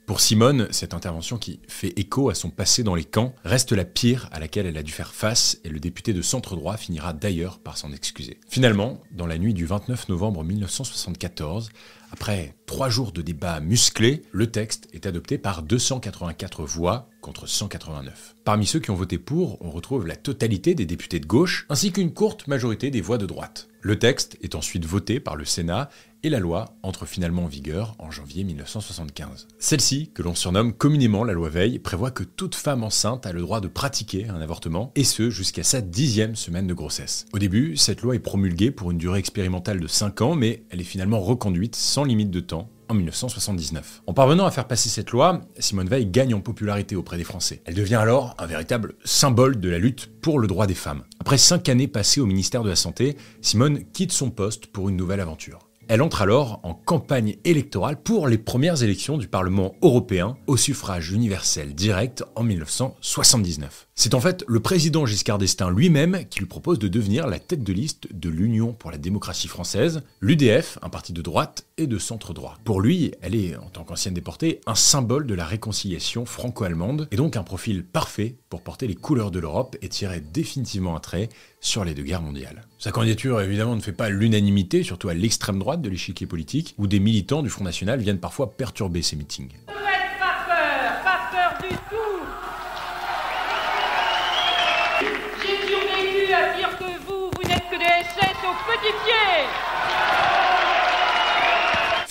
Pour 0.06 0.20
Simone, 0.20 0.68
cette 0.70 0.94
intervention 0.94 1.36
qui 1.36 1.60
fait 1.66 1.92
écho 1.98 2.30
à 2.30 2.34
son 2.34 2.50
passé 2.50 2.82
dans 2.82 2.94
les 2.94 3.04
camps 3.04 3.34
reste 3.44 3.72
la 3.72 3.84
pire 3.84 4.28
à 4.32 4.38
laquelle 4.38 4.66
elle 4.66 4.76
a 4.76 4.82
dû 4.82 4.92
faire 4.92 5.12
face 5.12 5.58
et 5.64 5.68
le 5.68 5.80
député 5.80 6.12
de 6.12 6.22
centre 6.22 6.56
droit 6.56 6.76
finira 6.76 7.12
d'ailleurs 7.12 7.58
par 7.58 7.76
s'en 7.76 7.92
excuser. 7.92 8.38
Finalement, 8.48 9.02
dans 9.10 9.26
la 9.26 9.38
nuit 9.38 9.54
du 9.54 9.66
29 9.66 10.08
novembre 10.08 10.44
1974, 10.44 11.70
après 12.12 12.54
trois 12.66 12.88
jours 12.88 13.10
de 13.10 13.20
débats 13.20 13.60
musclés, 13.60 14.22
le 14.30 14.46
texte 14.46 14.88
est 14.92 15.06
adopté 15.06 15.38
par 15.38 15.62
284 15.62 16.64
voix 16.64 17.08
contre 17.20 17.48
189. 17.48 18.36
Parmi 18.44 18.66
ceux 18.66 18.78
qui 18.78 18.90
ont 18.90 18.94
voté 18.94 19.18
pour, 19.18 19.60
on 19.60 19.70
retrouve 19.70 20.06
la 20.06 20.14
totalité 20.14 20.76
des 20.76 20.86
députés 20.86 21.18
de 21.18 21.26
gauche, 21.26 21.66
ainsi 21.68 21.90
qu'une 21.90 22.14
courte 22.14 22.46
majorité 22.46 22.90
des 22.90 23.00
voix 23.00 23.18
de 23.18 23.26
droite. 23.26 23.68
Le 23.80 23.98
texte 23.98 24.36
est 24.40 24.54
ensuite 24.54 24.84
voté 24.84 25.20
par 25.20 25.36
le 25.36 25.44
Sénat 25.44 25.90
et 26.26 26.28
la 26.28 26.40
loi 26.40 26.74
entre 26.82 27.06
finalement 27.06 27.44
en 27.44 27.46
vigueur 27.46 27.94
en 28.00 28.10
janvier 28.10 28.42
1975. 28.42 29.46
Celle-ci, 29.60 30.10
que 30.12 30.22
l'on 30.22 30.34
surnomme 30.34 30.72
communément 30.72 31.22
la 31.22 31.32
loi 31.32 31.48
Veil, 31.48 31.78
prévoit 31.78 32.10
que 32.10 32.24
toute 32.24 32.56
femme 32.56 32.82
enceinte 32.82 33.26
a 33.26 33.32
le 33.32 33.40
droit 33.40 33.60
de 33.60 33.68
pratiquer 33.68 34.28
un 34.28 34.40
avortement, 34.40 34.90
et 34.96 35.04
ce 35.04 35.30
jusqu'à 35.30 35.62
sa 35.62 35.80
dixième 35.80 36.34
semaine 36.34 36.66
de 36.66 36.74
grossesse. 36.74 37.26
Au 37.32 37.38
début, 37.38 37.76
cette 37.76 38.02
loi 38.02 38.16
est 38.16 38.18
promulguée 38.18 38.72
pour 38.72 38.90
une 38.90 38.98
durée 38.98 39.20
expérimentale 39.20 39.78
de 39.78 39.86
5 39.86 40.20
ans, 40.20 40.34
mais 40.34 40.64
elle 40.70 40.80
est 40.80 40.84
finalement 40.84 41.20
reconduite 41.20 41.76
sans 41.76 42.02
limite 42.02 42.32
de 42.32 42.40
temps 42.40 42.70
en 42.88 42.94
1979. 42.94 44.02
En 44.08 44.12
parvenant 44.12 44.46
à 44.46 44.50
faire 44.50 44.66
passer 44.66 44.88
cette 44.88 45.12
loi, 45.12 45.42
Simone 45.60 45.88
Veil 45.88 46.06
gagne 46.06 46.34
en 46.34 46.40
popularité 46.40 46.96
auprès 46.96 47.18
des 47.18 47.24
Français. 47.24 47.62
Elle 47.66 47.74
devient 47.74 47.96
alors 47.96 48.34
un 48.38 48.46
véritable 48.46 48.94
symbole 49.04 49.60
de 49.60 49.68
la 49.68 49.78
lutte 49.78 50.10
pour 50.22 50.40
le 50.40 50.48
droit 50.48 50.66
des 50.66 50.74
femmes. 50.74 51.04
Après 51.20 51.38
cinq 51.38 51.68
années 51.68 51.88
passées 51.88 52.20
au 52.20 52.26
ministère 52.26 52.64
de 52.64 52.68
la 52.68 52.76
Santé, 52.76 53.16
Simone 53.42 53.84
quitte 53.92 54.12
son 54.12 54.30
poste 54.30 54.66
pour 54.66 54.88
une 54.88 54.96
nouvelle 54.96 55.20
aventure. 55.20 55.65
Elle 55.88 56.02
entre 56.02 56.22
alors 56.22 56.60
en 56.64 56.74
campagne 56.74 57.36
électorale 57.44 58.02
pour 58.02 58.26
les 58.26 58.38
premières 58.38 58.82
élections 58.82 59.18
du 59.18 59.28
Parlement 59.28 59.76
européen 59.82 60.36
au 60.48 60.56
suffrage 60.56 61.12
universel 61.12 61.74
direct 61.74 62.24
en 62.34 62.42
1979. 62.42 63.85
C'est 63.98 64.12
en 64.12 64.20
fait 64.20 64.44
le 64.46 64.60
président 64.60 65.06
Giscard 65.06 65.38
d'Estaing 65.38 65.70
lui-même 65.70 66.26
qui 66.28 66.40
lui 66.40 66.46
propose 66.46 66.78
de 66.78 66.86
devenir 66.86 67.26
la 67.26 67.38
tête 67.38 67.64
de 67.64 67.72
liste 67.72 68.08
de 68.12 68.28
l'Union 68.28 68.74
pour 68.74 68.90
la 68.90 68.98
démocratie 68.98 69.48
française, 69.48 70.02
l'UDF, 70.20 70.78
un 70.82 70.90
parti 70.90 71.14
de 71.14 71.22
droite 71.22 71.64
et 71.78 71.86
de 71.86 71.96
centre-droit. 71.96 72.58
Pour 72.62 72.82
lui, 72.82 73.12
elle 73.22 73.34
est, 73.34 73.56
en 73.56 73.70
tant 73.70 73.84
qu'ancienne 73.84 74.12
déportée, 74.12 74.60
un 74.66 74.74
symbole 74.74 75.26
de 75.26 75.34
la 75.34 75.46
réconciliation 75.46 76.26
franco-allemande 76.26 77.08
et 77.10 77.16
donc 77.16 77.36
un 77.36 77.42
profil 77.42 77.84
parfait 77.84 78.36
pour 78.50 78.60
porter 78.60 78.86
les 78.86 78.94
couleurs 78.94 79.30
de 79.30 79.38
l'Europe 79.38 79.78
et 79.80 79.88
tirer 79.88 80.20
définitivement 80.20 80.94
un 80.94 81.00
trait 81.00 81.30
sur 81.62 81.82
les 81.82 81.94
deux 81.94 82.02
guerres 82.02 82.20
mondiales. 82.20 82.66
Sa 82.78 82.92
candidature, 82.92 83.40
évidemment, 83.40 83.76
ne 83.76 83.80
fait 83.80 83.92
pas 83.92 84.10
l'unanimité, 84.10 84.82
surtout 84.82 85.08
à 85.08 85.14
l'extrême 85.14 85.58
droite 85.58 85.80
de 85.80 85.88
l'échiquier 85.88 86.26
politique, 86.26 86.74
où 86.76 86.86
des 86.86 87.00
militants 87.00 87.42
du 87.42 87.48
Front 87.48 87.64
National 87.64 87.98
viennent 87.98 88.20
parfois 88.20 88.58
perturber 88.58 89.00
ces 89.00 89.16
meetings. 89.16 89.54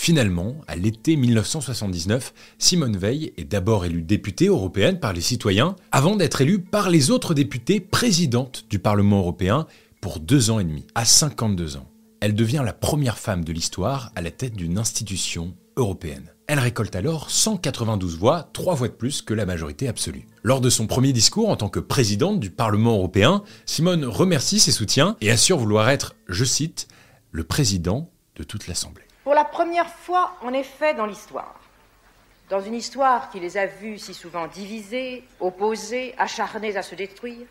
Finalement, 0.06 0.56
à 0.68 0.76
l'été 0.76 1.16
1979, 1.16 2.32
Simone 2.60 2.96
Veil 2.96 3.34
est 3.38 3.46
d'abord 3.46 3.86
élue 3.86 4.04
députée 4.04 4.46
européenne 4.46 5.00
par 5.00 5.14
les 5.14 5.22
citoyens, 5.22 5.76
avant 5.92 6.16
d'être 6.16 6.42
élue 6.42 6.60
par 6.60 6.92
les 6.92 7.10
autres 7.10 7.34
députés 7.34 7.80
présidente 7.80 8.66
du 8.70 8.78
Parlement 8.78 9.18
européen 9.18 9.66
pour 10.02 10.20
deux 10.20 10.52
ans 10.52 10.60
et 10.60 10.64
demi, 10.64 10.86
à 10.94 11.06
52 11.06 11.78
ans. 11.78 11.90
Elle 12.22 12.36
devient 12.36 12.62
la 12.64 12.74
première 12.74 13.18
femme 13.18 13.44
de 13.44 13.52
l'histoire 13.52 14.12
à 14.16 14.22
la 14.22 14.30
tête 14.30 14.56
d'une 14.56 14.78
institution 14.78 15.56
Elle 16.48 16.60
récolte 16.60 16.96
alors 16.96 17.30
192 17.30 18.18
voix, 18.18 18.50
trois 18.54 18.76
voix 18.76 18.88
de 18.88 18.94
plus 18.94 19.22
que 19.22 19.34
la 19.34 19.46
majorité 19.46 19.90
absolue. 19.90 20.26
Lors 20.42 20.62
de 20.62 20.70
son 20.70 20.88
premier 20.88 21.12
discours 21.12 21.50
en 21.50 21.58
tant 21.58 21.68
que 21.68 21.82
présidente 21.82 22.40
du 22.40 22.50
Parlement 22.50 22.96
européen, 22.96 23.44
Simone 23.66 24.06
remercie 24.06 24.60
ses 24.60 24.72
soutiens 24.72 25.18
et 25.20 25.32
assure 25.32 25.58
vouloir 25.58 25.90
être, 25.90 26.16
je 26.30 26.46
cite, 26.46 26.88
le 27.32 27.44
président 27.44 28.10
de 28.38 28.44
toute 28.44 28.68
l'Assemblée. 28.68 29.04
Pour 29.26 29.34
la 29.34 29.44
première 29.44 29.90
fois, 29.90 30.38
en 30.44 30.54
effet, 30.54 30.94
dans 30.94 31.08
l'histoire, 31.08 31.60
dans 32.50 32.62
une 32.62 32.76
histoire 32.76 33.30
qui 33.30 33.42
les 33.42 33.58
a 33.58 33.66
vus 33.66 33.98
si 33.98 34.14
souvent 34.14 34.48
divisés, 34.48 35.24
opposés, 35.42 36.14
acharnés 36.18 36.78
à 36.78 36.84
se 36.84 36.96
détruire, 36.96 37.48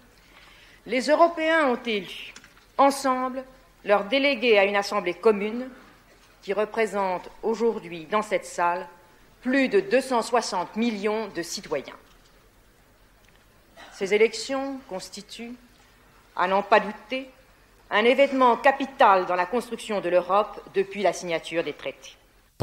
les 0.87 1.09
Européens 1.11 1.69
ont 1.69 1.83
élu, 1.85 2.33
ensemble, 2.79 3.45
leurs 3.85 4.07
délégués 4.07 4.59
à 4.59 4.65
une 4.65 4.77
Assemblée 4.77 5.15
commune 5.15 5.69
qui 6.44 6.52
représente 6.52 7.30
aujourd'hui 7.42 8.04
dans 8.04 8.20
cette 8.20 8.44
salle 8.44 8.87
plus 9.40 9.70
de 9.70 9.80
260 9.80 10.76
millions 10.76 11.28
de 11.28 11.40
citoyens. 11.40 11.96
Ces 13.92 14.12
élections 14.12 14.78
constituent, 14.87 15.54
à 16.37 16.46
n'en 16.46 16.62
pas 16.62 16.80
douter, 16.80 17.30
un 17.90 18.04
événement 18.04 18.59
capital 18.59 19.24
dans 19.24 19.37
la 19.37 19.46
construction 19.46 20.02
de 20.02 20.11
l'Europe 20.11 20.61
depuis 20.74 21.02
la 21.02 21.14
signature 21.14 21.64
des 21.64 21.72
traités. 21.72 22.14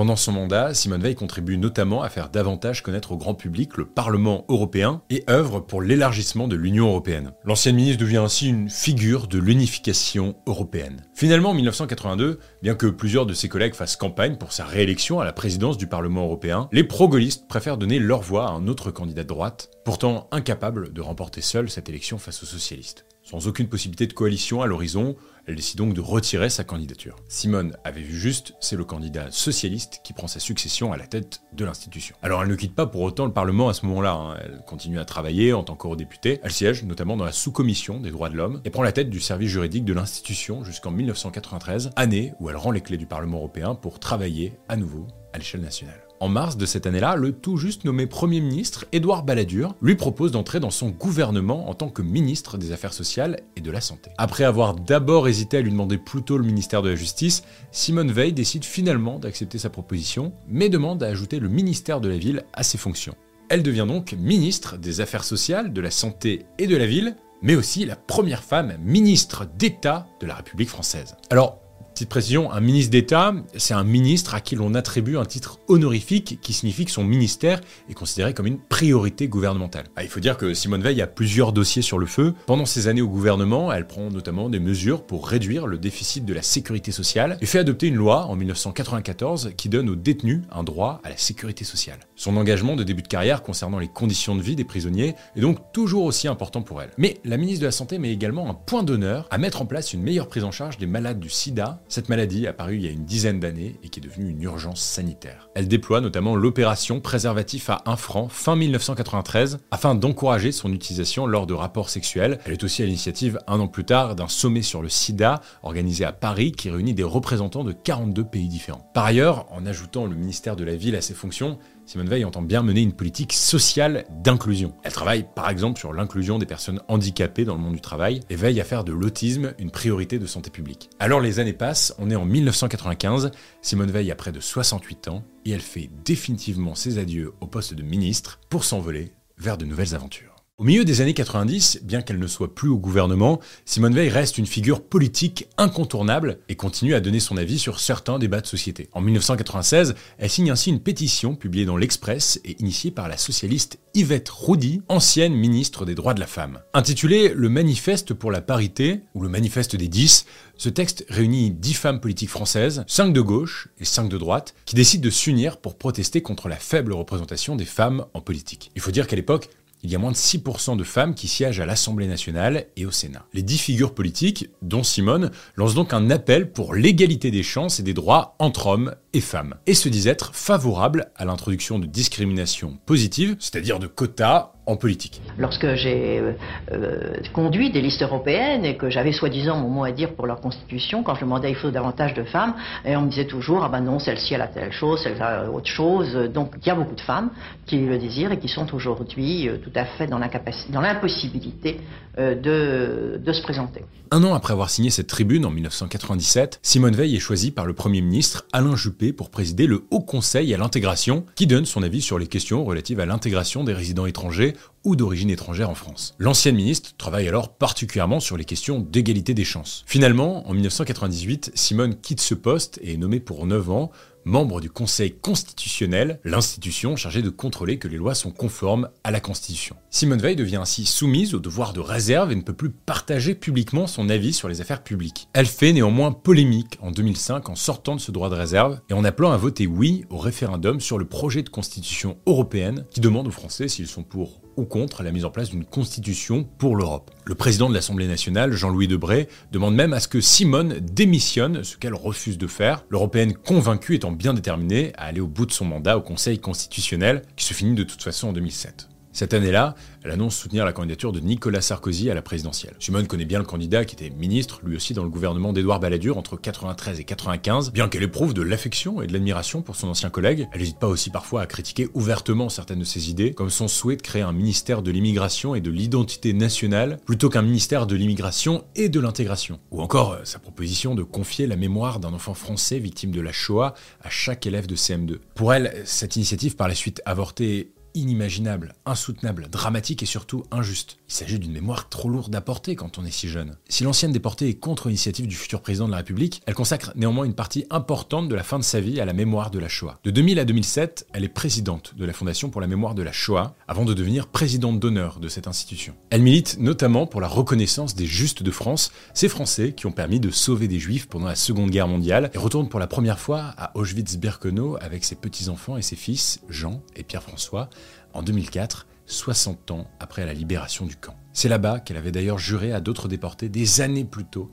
Pendant 0.01 0.15
son 0.15 0.31
mandat, 0.31 0.73
Simone 0.73 1.03
Veil 1.03 1.13
contribue 1.13 1.59
notamment 1.59 2.01
à 2.01 2.09
faire 2.09 2.31
davantage 2.31 2.81
connaître 2.81 3.11
au 3.11 3.17
grand 3.17 3.35
public 3.35 3.77
le 3.77 3.85
Parlement 3.85 4.45
européen 4.49 5.03
et 5.11 5.23
œuvre 5.29 5.59
pour 5.59 5.79
l'élargissement 5.79 6.47
de 6.47 6.55
l'Union 6.55 6.87
européenne. 6.87 7.33
L'ancienne 7.45 7.75
ministre 7.75 8.01
devient 8.01 8.17
ainsi 8.17 8.47
une 8.47 8.67
figure 8.67 9.27
de 9.27 9.37
l'unification 9.37 10.37
européenne. 10.47 11.03
Finalement, 11.13 11.51
en 11.51 11.53
1982, 11.53 12.39
bien 12.63 12.73
que 12.73 12.87
plusieurs 12.87 13.27
de 13.27 13.35
ses 13.35 13.47
collègues 13.47 13.75
fassent 13.75 13.95
campagne 13.95 14.37
pour 14.37 14.53
sa 14.53 14.65
réélection 14.65 15.19
à 15.19 15.23
la 15.23 15.33
présidence 15.33 15.77
du 15.77 15.85
Parlement 15.85 16.23
européen, 16.23 16.67
les 16.71 16.83
pro-gaullistes 16.83 17.47
préfèrent 17.47 17.77
donner 17.77 17.99
leur 17.99 18.21
voix 18.21 18.47
à 18.47 18.53
un 18.53 18.67
autre 18.67 18.89
candidat 18.89 19.21
de 19.21 19.27
droite, 19.27 19.69
pourtant 19.85 20.27
incapable 20.31 20.93
de 20.93 21.01
remporter 21.01 21.41
seul 21.41 21.69
cette 21.69 21.89
élection 21.89 22.17
face 22.17 22.41
aux 22.41 22.47
socialistes. 22.47 23.05
Sans 23.21 23.47
aucune 23.47 23.69
possibilité 23.69 24.07
de 24.07 24.13
coalition 24.13 24.63
à 24.63 24.65
l'horizon, 24.65 25.15
elle 25.47 25.55
décide 25.55 25.77
donc 25.77 25.93
de 25.93 26.01
retirer 26.01 26.49
sa 26.49 26.63
candidature. 26.63 27.15
Simone 27.27 27.75
avait 27.83 28.01
vu 28.01 28.17
juste, 28.17 28.53
c'est 28.59 28.75
le 28.75 28.85
candidat 28.85 29.31
socialiste 29.31 30.01
qui 30.03 30.13
prend 30.13 30.27
sa 30.27 30.39
succession 30.39 30.93
à 30.93 30.97
la 30.97 31.07
tête 31.07 31.41
de 31.53 31.65
l'institution. 31.65 32.15
Alors 32.21 32.41
elle 32.43 32.49
ne 32.49 32.55
quitte 32.55 32.75
pas 32.75 32.85
pour 32.85 33.01
autant 33.01 33.25
le 33.25 33.33
Parlement 33.33 33.69
à 33.69 33.73
ce 33.73 33.85
moment-là, 33.85 34.13
hein. 34.13 34.37
elle 34.41 34.61
continue 34.67 34.99
à 34.99 35.05
travailler 35.05 35.53
en 35.53 35.63
tant 35.63 35.75
qu'eurodéputée, 35.75 36.39
elle 36.43 36.51
siège 36.51 36.83
notamment 36.83 37.17
dans 37.17 37.25
la 37.25 37.31
sous-commission 37.31 37.99
des 37.99 38.11
droits 38.11 38.29
de 38.29 38.35
l'homme 38.35 38.61
et 38.65 38.69
prend 38.69 38.83
la 38.83 38.91
tête 38.91 39.09
du 39.09 39.19
service 39.19 39.49
juridique 39.49 39.85
de 39.85 39.93
l'institution 39.93 40.63
jusqu'en 40.63 40.91
1993, 40.91 41.91
année 41.95 42.33
où 42.39 42.49
elle 42.49 42.57
rend 42.57 42.71
les 42.71 42.81
clés 42.81 42.97
du 42.97 43.07
Parlement 43.07 43.37
européen 43.37 43.75
pour 43.75 43.99
travailler 43.99 44.53
à 44.69 44.75
nouveau 44.75 45.07
à 45.33 45.37
l'échelle 45.37 45.61
nationale. 45.61 46.10
En 46.21 46.29
mars 46.29 46.55
de 46.55 46.67
cette 46.67 46.85
année-là, 46.85 47.15
le 47.15 47.31
tout 47.31 47.57
juste 47.57 47.83
nommé 47.83 48.05
Premier 48.05 48.41
ministre, 48.41 48.85
Édouard 48.91 49.23
Balladur, 49.23 49.73
lui 49.81 49.95
propose 49.95 50.31
d'entrer 50.31 50.59
dans 50.59 50.69
son 50.69 50.89
gouvernement 50.89 51.67
en 51.67 51.73
tant 51.73 51.89
que 51.89 52.03
ministre 52.03 52.59
des 52.59 52.71
Affaires 52.71 52.93
sociales 52.93 53.39
et 53.55 53.61
de 53.61 53.71
la 53.71 53.81
Santé. 53.81 54.11
Après 54.19 54.43
avoir 54.43 54.75
d'abord 54.75 55.27
hésité 55.27 55.57
à 55.57 55.61
lui 55.61 55.71
demander 55.71 55.97
plutôt 55.97 56.37
le 56.37 56.43
ministère 56.43 56.83
de 56.83 56.89
la 56.89 56.95
Justice, 56.95 57.41
Simone 57.71 58.11
Veil 58.11 58.33
décide 58.33 58.65
finalement 58.65 59.17
d'accepter 59.17 59.57
sa 59.57 59.71
proposition, 59.71 60.31
mais 60.47 60.69
demande 60.69 61.01
à 61.01 61.07
ajouter 61.07 61.39
le 61.39 61.49
ministère 61.49 61.99
de 61.99 62.09
la 62.09 62.19
Ville 62.19 62.43
à 62.53 62.61
ses 62.61 62.77
fonctions. 62.77 63.15
Elle 63.49 63.63
devient 63.63 63.87
donc 63.87 64.13
ministre 64.13 64.77
des 64.77 65.01
Affaires 65.01 65.23
sociales, 65.23 65.73
de 65.73 65.81
la 65.81 65.89
Santé 65.89 66.45
et 66.59 66.67
de 66.67 66.77
la 66.77 66.85
Ville, 66.85 67.15
mais 67.41 67.55
aussi 67.55 67.83
la 67.83 67.95
première 67.95 68.43
femme 68.43 68.77
ministre 68.79 69.47
d'État 69.57 70.05
de 70.19 70.27
la 70.27 70.35
République 70.35 70.69
française. 70.69 71.15
Alors, 71.31 71.60
Petite 72.01 72.09
précision, 72.09 72.51
un 72.51 72.61
ministre 72.61 72.89
d'État, 72.89 73.31
c'est 73.57 73.75
un 73.75 73.83
ministre 73.83 74.33
à 74.33 74.41
qui 74.41 74.55
l'on 74.55 74.73
attribue 74.73 75.17
un 75.17 75.25
titre 75.25 75.59
honorifique 75.67 76.39
qui 76.41 76.51
signifie 76.51 76.85
que 76.85 76.89
son 76.89 77.03
ministère 77.03 77.61
est 77.91 77.93
considéré 77.93 78.33
comme 78.33 78.47
une 78.47 78.57
priorité 78.57 79.27
gouvernementale. 79.27 79.85
Ah, 79.95 80.01
il 80.01 80.09
faut 80.09 80.19
dire 80.19 80.35
que 80.35 80.55
Simone 80.55 80.81
Veil 80.81 80.99
a 81.03 81.05
plusieurs 81.05 81.53
dossiers 81.53 81.83
sur 81.83 81.99
le 81.99 82.07
feu. 82.07 82.33
Pendant 82.47 82.65
ses 82.65 82.87
années 82.87 83.03
au 83.03 83.07
gouvernement, 83.07 83.71
elle 83.71 83.85
prend 83.85 84.09
notamment 84.09 84.49
des 84.49 84.59
mesures 84.59 85.03
pour 85.03 85.27
réduire 85.27 85.67
le 85.67 85.77
déficit 85.77 86.25
de 86.25 86.33
la 86.33 86.41
sécurité 86.41 86.91
sociale 86.91 87.37
et 87.39 87.45
fait 87.45 87.59
adopter 87.59 87.85
une 87.85 87.97
loi 87.97 88.25
en 88.25 88.35
1994 88.35 89.51
qui 89.55 89.69
donne 89.69 89.87
aux 89.87 89.95
détenus 89.95 90.41
un 90.51 90.63
droit 90.63 91.01
à 91.03 91.09
la 91.09 91.17
sécurité 91.17 91.65
sociale. 91.65 91.99
Son 92.15 92.35
engagement 92.35 92.75
de 92.75 92.83
début 92.83 93.03
de 93.03 93.07
carrière 93.09 93.43
concernant 93.43 93.77
les 93.77 93.89
conditions 93.89 94.35
de 94.35 94.41
vie 94.41 94.55
des 94.55 94.65
prisonniers 94.65 95.13
est 95.35 95.41
donc 95.41 95.71
toujours 95.71 96.05
aussi 96.05 96.27
important 96.27 96.63
pour 96.63 96.81
elle. 96.81 96.89
Mais 96.97 97.19
la 97.25 97.37
ministre 97.37 97.61
de 97.61 97.67
la 97.67 97.71
Santé 97.71 97.99
met 97.99 98.11
également 98.11 98.49
un 98.49 98.55
point 98.55 98.81
d'honneur 98.81 99.27
à 99.29 99.37
mettre 99.37 99.61
en 99.61 99.67
place 99.67 99.93
une 99.93 100.01
meilleure 100.01 100.29
prise 100.29 100.43
en 100.43 100.51
charge 100.51 100.79
des 100.79 100.87
malades 100.87 101.19
du 101.19 101.29
sida 101.29 101.83
cette 101.91 102.07
maladie 102.07 102.47
apparue 102.47 102.77
il 102.77 102.85
y 102.85 102.87
a 102.87 102.91
une 102.91 103.03
dizaine 103.03 103.41
d'années 103.41 103.75
et 103.83 103.89
qui 103.89 103.99
est 103.99 104.03
devenue 104.03 104.29
une 104.29 104.41
urgence 104.41 104.81
sanitaire. 104.81 105.49
Elle 105.55 105.67
déploie 105.67 105.99
notamment 105.99 106.37
l'opération 106.37 107.01
préservatif 107.01 107.69
à 107.69 107.81
1 107.85 107.97
franc 107.97 108.29
fin 108.29 108.55
1993 108.55 109.59
afin 109.71 109.93
d'encourager 109.93 110.53
son 110.53 110.71
utilisation 110.71 111.25
lors 111.25 111.47
de 111.47 111.53
rapports 111.53 111.89
sexuels. 111.89 112.39
Elle 112.45 112.53
est 112.53 112.63
aussi 112.63 112.81
à 112.81 112.85
l'initiative 112.85 113.39
un 113.45 113.59
an 113.59 113.67
plus 113.67 113.83
tard 113.83 114.15
d'un 114.15 114.29
sommet 114.29 114.61
sur 114.61 114.81
le 114.81 114.87
sida 114.87 115.41
organisé 115.63 116.05
à 116.05 116.13
Paris 116.13 116.53
qui 116.53 116.69
réunit 116.69 116.93
des 116.93 117.03
représentants 117.03 117.65
de 117.65 117.73
42 117.73 118.23
pays 118.23 118.47
différents. 118.47 118.89
Par 118.93 119.03
ailleurs, 119.03 119.45
en 119.51 119.65
ajoutant 119.65 120.05
le 120.05 120.15
ministère 120.15 120.55
de 120.55 120.63
la 120.63 120.77
Ville 120.77 120.95
à 120.95 121.01
ses 121.01 121.13
fonctions, 121.13 121.59
Simone 121.85 122.09
Veil 122.09 122.25
entend 122.25 122.41
bien 122.41 122.63
mener 122.63 122.81
une 122.81 122.93
politique 122.93 123.33
sociale 123.33 124.05
d'inclusion. 124.09 124.75
Elle 124.83 124.91
travaille 124.91 125.25
par 125.35 125.49
exemple 125.49 125.79
sur 125.79 125.93
l'inclusion 125.93 126.39
des 126.39 126.45
personnes 126.45 126.81
handicapées 126.87 127.45
dans 127.45 127.55
le 127.55 127.61
monde 127.61 127.75
du 127.75 127.81
travail 127.81 128.21
et 128.29 128.35
veille 128.35 128.61
à 128.61 128.63
faire 128.63 128.83
de 128.83 128.93
l'autisme 128.93 129.53
une 129.59 129.71
priorité 129.71 130.19
de 130.19 130.25
santé 130.25 130.49
publique. 130.49 130.89
Alors 130.99 131.19
les 131.19 131.39
années 131.39 131.53
passent, 131.53 131.93
on 131.97 132.09
est 132.09 132.15
en 132.15 132.25
1995, 132.25 133.31
Simone 133.61 133.91
Veil 133.91 134.11
a 134.11 134.15
près 134.15 134.31
de 134.31 134.39
68 134.39 135.07
ans 135.09 135.23
et 135.45 135.51
elle 135.51 135.61
fait 135.61 135.89
définitivement 136.05 136.75
ses 136.75 136.97
adieux 136.97 137.33
au 137.41 137.47
poste 137.47 137.73
de 137.73 137.83
ministre 137.83 138.39
pour 138.49 138.63
s'envoler 138.63 139.11
vers 139.37 139.57
de 139.57 139.65
nouvelles 139.65 139.95
aventures. 139.95 140.30
Au 140.61 140.63
milieu 140.63 140.85
des 140.85 141.01
années 141.01 141.15
90, 141.15 141.79
bien 141.81 142.03
qu'elle 142.03 142.19
ne 142.19 142.27
soit 142.27 142.53
plus 142.53 142.69
au 142.69 142.77
gouvernement, 142.77 143.39
Simone 143.65 143.95
Veil 143.95 144.09
reste 144.09 144.37
une 144.37 144.45
figure 144.45 144.83
politique 144.83 145.47
incontournable 145.57 146.37
et 146.49 146.55
continue 146.55 146.93
à 146.93 146.99
donner 146.99 147.19
son 147.19 147.35
avis 147.35 147.57
sur 147.57 147.79
certains 147.79 148.19
débats 148.19 148.41
de 148.41 148.45
société. 148.45 148.87
En 148.91 149.01
1996, 149.01 149.95
elle 150.19 150.29
signe 150.29 150.51
ainsi 150.51 150.69
une 150.69 150.79
pétition 150.79 151.33
publiée 151.33 151.65
dans 151.65 151.77
l'Express 151.77 152.39
et 152.45 152.57
initiée 152.59 152.91
par 152.91 153.07
la 153.07 153.17
socialiste 153.17 153.79
Yvette 153.95 154.29
Roudy, 154.29 154.83
ancienne 154.87 155.33
ministre 155.33 155.83
des 155.83 155.95
droits 155.95 156.13
de 156.13 156.19
la 156.19 156.27
femme. 156.27 156.59
Intitulé 156.75 157.33
Le 157.35 157.49
Manifeste 157.49 158.13
pour 158.13 158.29
la 158.29 158.41
parité, 158.41 159.01
ou 159.15 159.23
le 159.23 159.29
Manifeste 159.29 159.75
des 159.75 159.87
10, 159.87 160.27
ce 160.57 160.69
texte 160.69 161.05
réunit 161.09 161.49
10 161.49 161.73
femmes 161.73 161.99
politiques 161.99 162.29
françaises, 162.29 162.83
5 162.85 163.13
de 163.13 163.21
gauche 163.21 163.69
et 163.79 163.85
5 163.85 164.09
de 164.09 164.17
droite, 164.19 164.53
qui 164.65 164.75
décident 164.75 165.03
de 165.03 165.09
s'unir 165.09 165.57
pour 165.57 165.75
protester 165.75 166.21
contre 166.21 166.49
la 166.49 166.57
faible 166.57 166.93
représentation 166.93 167.55
des 167.55 167.65
femmes 167.65 168.05
en 168.13 168.21
politique. 168.21 168.69
Il 168.75 168.81
faut 168.81 168.91
dire 168.91 169.07
qu'à 169.07 169.15
l'époque, 169.15 169.49
il 169.83 169.91
y 169.91 169.95
a 169.95 169.99
moins 169.99 170.11
de 170.11 170.17
6% 170.17 170.77
de 170.77 170.83
femmes 170.83 171.15
qui 171.15 171.27
siègent 171.27 171.59
à 171.59 171.65
l'Assemblée 171.65 172.07
nationale 172.07 172.67
et 172.75 172.85
au 172.85 172.91
Sénat. 172.91 173.25
Les 173.33 173.41
dix 173.41 173.57
figures 173.57 173.93
politiques, 173.93 174.49
dont 174.61 174.83
Simone, 174.83 175.31
lancent 175.55 175.75
donc 175.75 175.93
un 175.93 176.09
appel 176.09 176.51
pour 176.51 176.75
l'égalité 176.75 177.31
des 177.31 177.43
chances 177.43 177.79
et 177.79 177.83
des 177.83 177.93
droits 177.93 178.35
entre 178.39 178.67
hommes 178.67 178.95
et 179.13 179.21
femmes, 179.21 179.55
et 179.67 179.73
se 179.73 179.89
disent 179.89 180.07
être 180.07 180.33
favorables 180.33 181.11
à 181.15 181.25
l'introduction 181.25 181.79
de 181.79 181.85
discrimination 181.85 182.77
positive, 182.85 183.35
c'est-à-dire 183.39 183.79
de 183.79 183.87
quotas 183.87 184.51
en 184.65 184.75
politique. 184.75 185.21
Lorsque 185.37 185.73
j'ai 185.75 186.19
euh, 186.19 186.33
euh, 186.71 187.13
conduit 187.33 187.71
des 187.71 187.81
listes 187.81 188.01
européennes 188.01 188.63
et 188.63 188.77
que 188.77 188.89
j'avais 188.89 189.11
soi-disant 189.11 189.57
mon 189.57 189.69
mot 189.69 189.83
à 189.83 189.91
dire 189.91 190.13
pour 190.13 190.27
leur 190.27 190.39
constitution, 190.39 191.03
quand 191.03 191.15
je 191.15 191.21
demandais 191.21 191.49
il 191.49 191.55
faut 191.55 191.71
davantage 191.71 192.13
de 192.13 192.23
femmes, 192.23 192.53
et 192.85 192.95
on 192.95 193.01
me 193.01 193.09
disait 193.09 193.25
toujours 193.25 193.63
ah 193.63 193.69
ben 193.69 193.81
non 193.81 193.99
celle-ci 193.99 194.33
elle 194.33 194.41
a 194.41 194.47
telle 194.47 194.71
chose, 194.71 195.01
celle 195.03 195.21
a 195.21 195.49
autre 195.49 195.67
chose. 195.67 196.13
Donc 196.33 196.53
il 196.61 196.67
y 196.67 196.69
a 196.69 196.75
beaucoup 196.75 196.95
de 196.95 197.01
femmes 197.01 197.31
qui 197.65 197.79
le 197.79 197.97
désirent 197.97 198.31
et 198.31 198.39
qui 198.39 198.47
sont 198.47 198.73
aujourd'hui 198.73 199.49
euh, 199.49 199.57
tout 199.57 199.71
à 199.75 199.85
fait 199.85 200.07
dans 200.07 200.19
l'impossibilité 200.19 201.79
de, 202.17 203.21
de 203.23 203.33
se 203.33 203.41
présenter. 203.41 203.85
Un 204.11 204.25
an 204.25 204.33
après 204.33 204.51
avoir 204.51 204.69
signé 204.69 204.89
cette 204.89 205.07
tribune 205.07 205.45
en 205.45 205.49
1997, 205.49 206.59
Simone 206.61 206.93
Veil 206.93 207.15
est 207.15 207.19
choisie 207.19 207.51
par 207.51 207.65
le 207.65 207.73
Premier 207.73 208.01
ministre 208.01 208.45
Alain 208.51 208.75
Juppé 208.75 209.00
pour 209.11 209.31
présider 209.31 209.65
le 209.65 209.85
Haut 209.89 210.01
Conseil 210.01 210.53
à 210.53 210.57
l'intégration, 210.57 211.25
qui 211.33 211.47
donne 211.47 211.65
son 211.65 211.81
avis 211.81 212.01
sur 212.01 212.19
les 212.19 212.27
questions 212.27 212.63
relatives 212.63 212.99
à 212.99 213.07
l'intégration 213.07 213.63
des 213.63 213.73
résidents 213.73 214.05
étrangers 214.05 214.53
ou 214.83 214.95
d'origine 214.95 215.31
étrangère 215.31 215.69
en 215.69 215.75
France. 215.75 216.15
L'ancienne 216.19 216.55
ministre 216.55 216.91
travaille 216.97 217.27
alors 217.27 217.49
particulièrement 217.49 218.19
sur 218.19 218.37
les 218.37 218.45
questions 218.45 218.79
d'égalité 218.79 219.33
des 219.33 219.43
chances. 219.43 219.83
Finalement, 219.87 220.47
en 220.47 220.53
1998, 220.53 221.51
Simone 221.55 221.95
quitte 221.99 222.21
ce 222.21 222.35
poste 222.35 222.79
et 222.83 222.93
est 222.93 222.97
nommée 222.97 223.19
pour 223.19 223.45
9 223.47 223.69
ans 223.71 223.91
membre 224.25 224.61
du 224.61 224.69
Conseil 224.69 225.11
constitutionnel, 225.11 226.19
l'institution 226.23 226.95
chargée 226.95 227.21
de 227.21 227.29
contrôler 227.29 227.77
que 227.77 227.87
les 227.87 227.97
lois 227.97 228.15
sont 228.15 228.31
conformes 228.31 228.89
à 229.03 229.11
la 229.11 229.19
Constitution. 229.19 229.75
Simone 229.89 230.21
Veil 230.21 230.35
devient 230.35 230.57
ainsi 230.57 230.85
soumise 230.85 231.33
au 231.33 231.39
devoir 231.39 231.73
de 231.73 231.79
réserve 231.79 232.31
et 232.31 232.35
ne 232.35 232.41
peut 232.41 232.53
plus 232.53 232.69
partager 232.69 233.35
publiquement 233.35 233.87
son 233.87 234.09
avis 234.09 234.33
sur 234.33 234.47
les 234.47 234.61
affaires 234.61 234.83
publiques. 234.83 235.27
Elle 235.33 235.45
fait 235.45 235.73
néanmoins 235.73 236.11
polémique 236.11 236.77
en 236.81 236.91
2005 236.91 237.49
en 237.49 237.55
sortant 237.55 237.95
de 237.95 238.01
ce 238.01 238.11
droit 238.11 238.29
de 238.29 238.35
réserve 238.35 238.79
et 238.89 238.93
en 238.93 239.03
appelant 239.03 239.31
à 239.31 239.37
voter 239.37 239.67
oui 239.67 240.05
au 240.09 240.17
référendum 240.17 240.79
sur 240.79 240.97
le 240.97 241.05
projet 241.05 241.43
de 241.43 241.49
constitution 241.49 242.17
européenne 242.25 242.85
qui 242.91 243.01
demande 243.01 243.27
aux 243.27 243.31
Français 243.31 243.67
s'ils 243.67 243.87
sont 243.87 244.03
pour 244.03 244.40
ou 244.57 244.65
contre 244.65 245.03
la 245.03 245.11
mise 245.11 245.25
en 245.25 245.31
place 245.31 245.49
d'une 245.49 245.65
constitution 245.65 246.43
pour 246.57 246.75
l'Europe. 246.75 247.11
Le 247.25 247.35
président 247.35 247.69
de 247.69 247.73
l'Assemblée 247.73 248.07
nationale, 248.07 248.53
Jean-Louis 248.53 248.87
Debré, 248.87 249.27
demande 249.51 249.75
même 249.75 249.93
à 249.93 249.99
ce 249.99 250.07
que 250.07 250.21
Simone 250.21 250.79
démissionne, 250.79 251.63
ce 251.63 251.77
qu'elle 251.77 251.93
refuse 251.93 252.37
de 252.37 252.47
faire, 252.47 252.85
l'Européenne 252.89 253.33
convaincue 253.33 253.95
étant 253.95 254.11
bien 254.11 254.33
déterminée 254.33 254.91
à 254.97 255.05
aller 255.05 255.21
au 255.21 255.27
bout 255.27 255.45
de 255.45 255.51
son 255.51 255.65
mandat 255.65 255.97
au 255.97 256.01
Conseil 256.01 256.39
constitutionnel, 256.39 257.23
qui 257.35 257.45
se 257.45 257.53
finit 257.53 257.75
de 257.75 257.83
toute 257.83 258.03
façon 258.03 258.29
en 258.29 258.33
2007. 258.33 258.90
Cette 259.13 259.33
année-là, 259.33 259.75
elle 260.03 260.11
annonce 260.11 260.35
soutenir 260.35 260.65
la 260.65 260.73
candidature 260.73 261.11
de 261.11 261.19
Nicolas 261.19 261.61
Sarkozy 261.61 262.09
à 262.09 262.13
la 262.13 262.21
présidentielle. 262.21 262.75
Simone 262.79 263.07
connaît 263.07 263.25
bien 263.25 263.39
le 263.39 263.45
candidat 263.45 263.83
qui 263.83 263.95
était 263.95 264.09
ministre, 264.09 264.61
lui 264.63 264.75
aussi 264.75 264.93
dans 264.93 265.03
le 265.03 265.09
gouvernement 265.09 265.51
d'Édouard 265.53 265.79
Balladur 265.79 266.17
entre 266.17 266.37
93 266.37 266.99
et 266.99 267.03
95. 267.03 267.71
Bien 267.73 267.89
qu'elle 267.89 268.03
éprouve 268.03 268.33
de 268.33 268.41
l'affection 268.41 269.01
et 269.01 269.07
de 269.07 269.13
l'admiration 269.13 269.61
pour 269.61 269.75
son 269.75 269.89
ancien 269.89 270.09
collègue, 270.09 270.47
elle 270.53 270.61
n'hésite 270.61 270.79
pas 270.79 270.87
aussi 270.87 271.09
parfois 271.09 271.41
à 271.41 271.45
critiquer 271.45 271.89
ouvertement 271.93 272.49
certaines 272.49 272.79
de 272.79 272.85
ses 272.85 273.09
idées, 273.09 273.33
comme 273.33 273.49
son 273.49 273.67
souhait 273.67 273.97
de 273.97 274.01
créer 274.01 274.21
un 274.21 274.31
ministère 274.31 274.81
de 274.81 274.91
l'immigration 274.91 275.55
et 275.55 275.61
de 275.61 275.71
l'identité 275.71 276.33
nationale 276.33 276.97
plutôt 277.05 277.29
qu'un 277.29 277.41
ministère 277.41 277.87
de 277.87 277.95
l'immigration 277.95 278.63
et 278.75 278.87
de 278.87 278.99
l'intégration. 278.99 279.59
Ou 279.71 279.81
encore 279.81 280.13
euh, 280.13 280.21
sa 280.23 280.39
proposition 280.39 280.95
de 280.95 281.03
confier 281.03 281.47
la 281.47 281.57
mémoire 281.57 281.99
d'un 281.99 282.13
enfant 282.13 282.33
français 282.33 282.79
victime 282.79 283.11
de 283.11 283.21
la 283.21 283.31
Shoah 283.31 283.73
à 284.01 284.09
chaque 284.09 284.45
élève 284.45 284.67
de 284.67 284.75
CM2. 284.75 285.19
Pour 285.35 285.53
elle, 285.53 285.73
cette 285.85 286.15
initiative 286.15 286.55
par 286.55 286.67
la 286.67 286.75
suite 286.75 287.01
avortée 287.05 287.73
inimaginable, 287.93 288.73
insoutenable, 288.85 289.47
dramatique 289.49 290.03
et 290.03 290.05
surtout 290.05 290.43
injuste. 290.51 290.97
Il 291.09 291.13
s'agit 291.13 291.39
d'une 291.39 291.51
mémoire 291.51 291.89
trop 291.89 292.09
lourde 292.09 292.33
à 292.35 292.41
porter 292.41 292.75
quand 292.75 292.97
on 292.97 293.05
est 293.05 293.11
si 293.11 293.27
jeune. 293.27 293.57
Si 293.69 293.83
l'ancienne 293.83 294.11
déportée 294.11 294.49
est 294.49 294.55
contre 294.55 294.87
l'initiative 294.87 295.27
du 295.27 295.35
futur 295.35 295.61
président 295.61 295.85
de 295.85 295.91
la 295.91 295.97
République, 295.97 296.41
elle 296.45 296.53
consacre 296.53 296.93
néanmoins 296.95 297.25
une 297.25 297.33
partie 297.33 297.65
importante 297.69 298.29
de 298.29 298.35
la 298.35 298.43
fin 298.43 298.59
de 298.59 298.63
sa 298.63 298.79
vie 298.79 298.99
à 299.01 299.05
la 299.05 299.13
mémoire 299.13 299.51
de 299.51 299.59
la 299.59 299.67
Shoah. 299.67 299.99
De 300.03 300.11
2000 300.11 300.39
à 300.39 300.45
2007, 300.45 301.07
elle 301.13 301.23
est 301.23 301.29
présidente 301.29 301.93
de 301.97 302.05
la 302.05 302.13
Fondation 302.13 302.49
pour 302.49 302.61
la 302.61 302.67
mémoire 302.67 302.95
de 302.95 303.03
la 303.03 303.11
Shoah, 303.11 303.55
avant 303.67 303.85
de 303.85 303.93
devenir 303.93 304.27
présidente 304.27 304.79
d'honneur 304.79 305.19
de 305.19 305.27
cette 305.27 305.47
institution. 305.47 305.95
Elle 306.09 306.21
milite 306.21 306.57
notamment 306.59 307.07
pour 307.07 307.21
la 307.21 307.27
reconnaissance 307.27 307.95
des 307.95 308.05
Justes 308.05 308.43
de 308.43 308.51
France, 308.51 308.91
ces 309.13 309.29
Français 309.29 309.73
qui 309.73 309.85
ont 309.85 309.91
permis 309.91 310.19
de 310.19 310.31
sauver 310.31 310.67
des 310.67 310.79
Juifs 310.79 311.07
pendant 311.07 311.27
la 311.27 311.35
Seconde 311.35 311.69
Guerre 311.69 311.87
mondiale, 311.87 312.31
et 312.33 312.37
retourne 312.37 312.69
pour 312.69 312.79
la 312.79 312.87
première 312.87 313.19
fois 313.19 313.53
à 313.57 313.77
Auschwitz-Birkenau 313.77 314.77
avec 314.81 315.03
ses 315.03 315.15
petits-enfants 315.15 315.77
et 315.77 315.81
ses 315.81 315.95
fils, 315.95 316.39
Jean 316.49 316.81
et 316.95 317.03
Pierre-François, 317.03 317.69
en 318.13 318.23
2004, 318.23 318.87
60 319.05 319.71
ans 319.71 319.87
après 319.99 320.25
la 320.25 320.33
libération 320.33 320.85
du 320.85 320.95
camp. 320.95 321.15
C'est 321.33 321.49
là-bas 321.49 321.79
qu'elle 321.79 321.97
avait 321.97 322.11
d'ailleurs 322.11 322.37
juré 322.37 322.73
à 322.73 322.79
d'autres 322.79 323.07
déportés 323.07 323.49
des 323.49 323.81
années 323.81 324.05
plus 324.05 324.25
tôt 324.25 324.49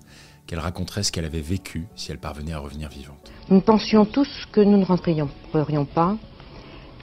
qu'elle 0.47 0.59
raconterait 0.59 1.03
ce 1.03 1.13
qu'elle 1.13 1.25
avait 1.25 1.41
vécu 1.41 1.87
si 1.95 2.11
elle 2.11 2.19
parvenait 2.19 2.55
à 2.55 2.59
revenir 2.59 2.89
vivante. 2.89 3.31
Nous 3.51 3.61
pensions 3.61 4.05
tous 4.05 4.29
que 4.51 4.61
nous 4.61 4.79
ne 4.79 4.85
rentrerions 4.85 5.85
pas. 5.85 6.17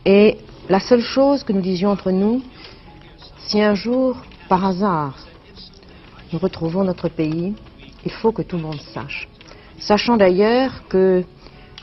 Et 0.05 0.37
la 0.69 0.79
seule 0.79 1.03
chose 1.03 1.43
que 1.43 1.53
nous 1.53 1.61
disions 1.61 1.89
entre 1.89 2.11
nous, 2.11 2.41
si 3.47 3.61
un 3.61 3.75
jour, 3.75 4.17
par 4.49 4.65
hasard, 4.65 5.27
nous 6.33 6.39
retrouvons 6.39 6.83
notre 6.83 7.07
pays, 7.09 7.53
il 8.03 8.11
faut 8.11 8.31
que 8.31 8.41
tout 8.41 8.57
le 8.57 8.63
monde 8.63 8.81
sache. 8.93 9.27
Sachant 9.79 10.17
d'ailleurs 10.17 10.87
que 10.89 11.23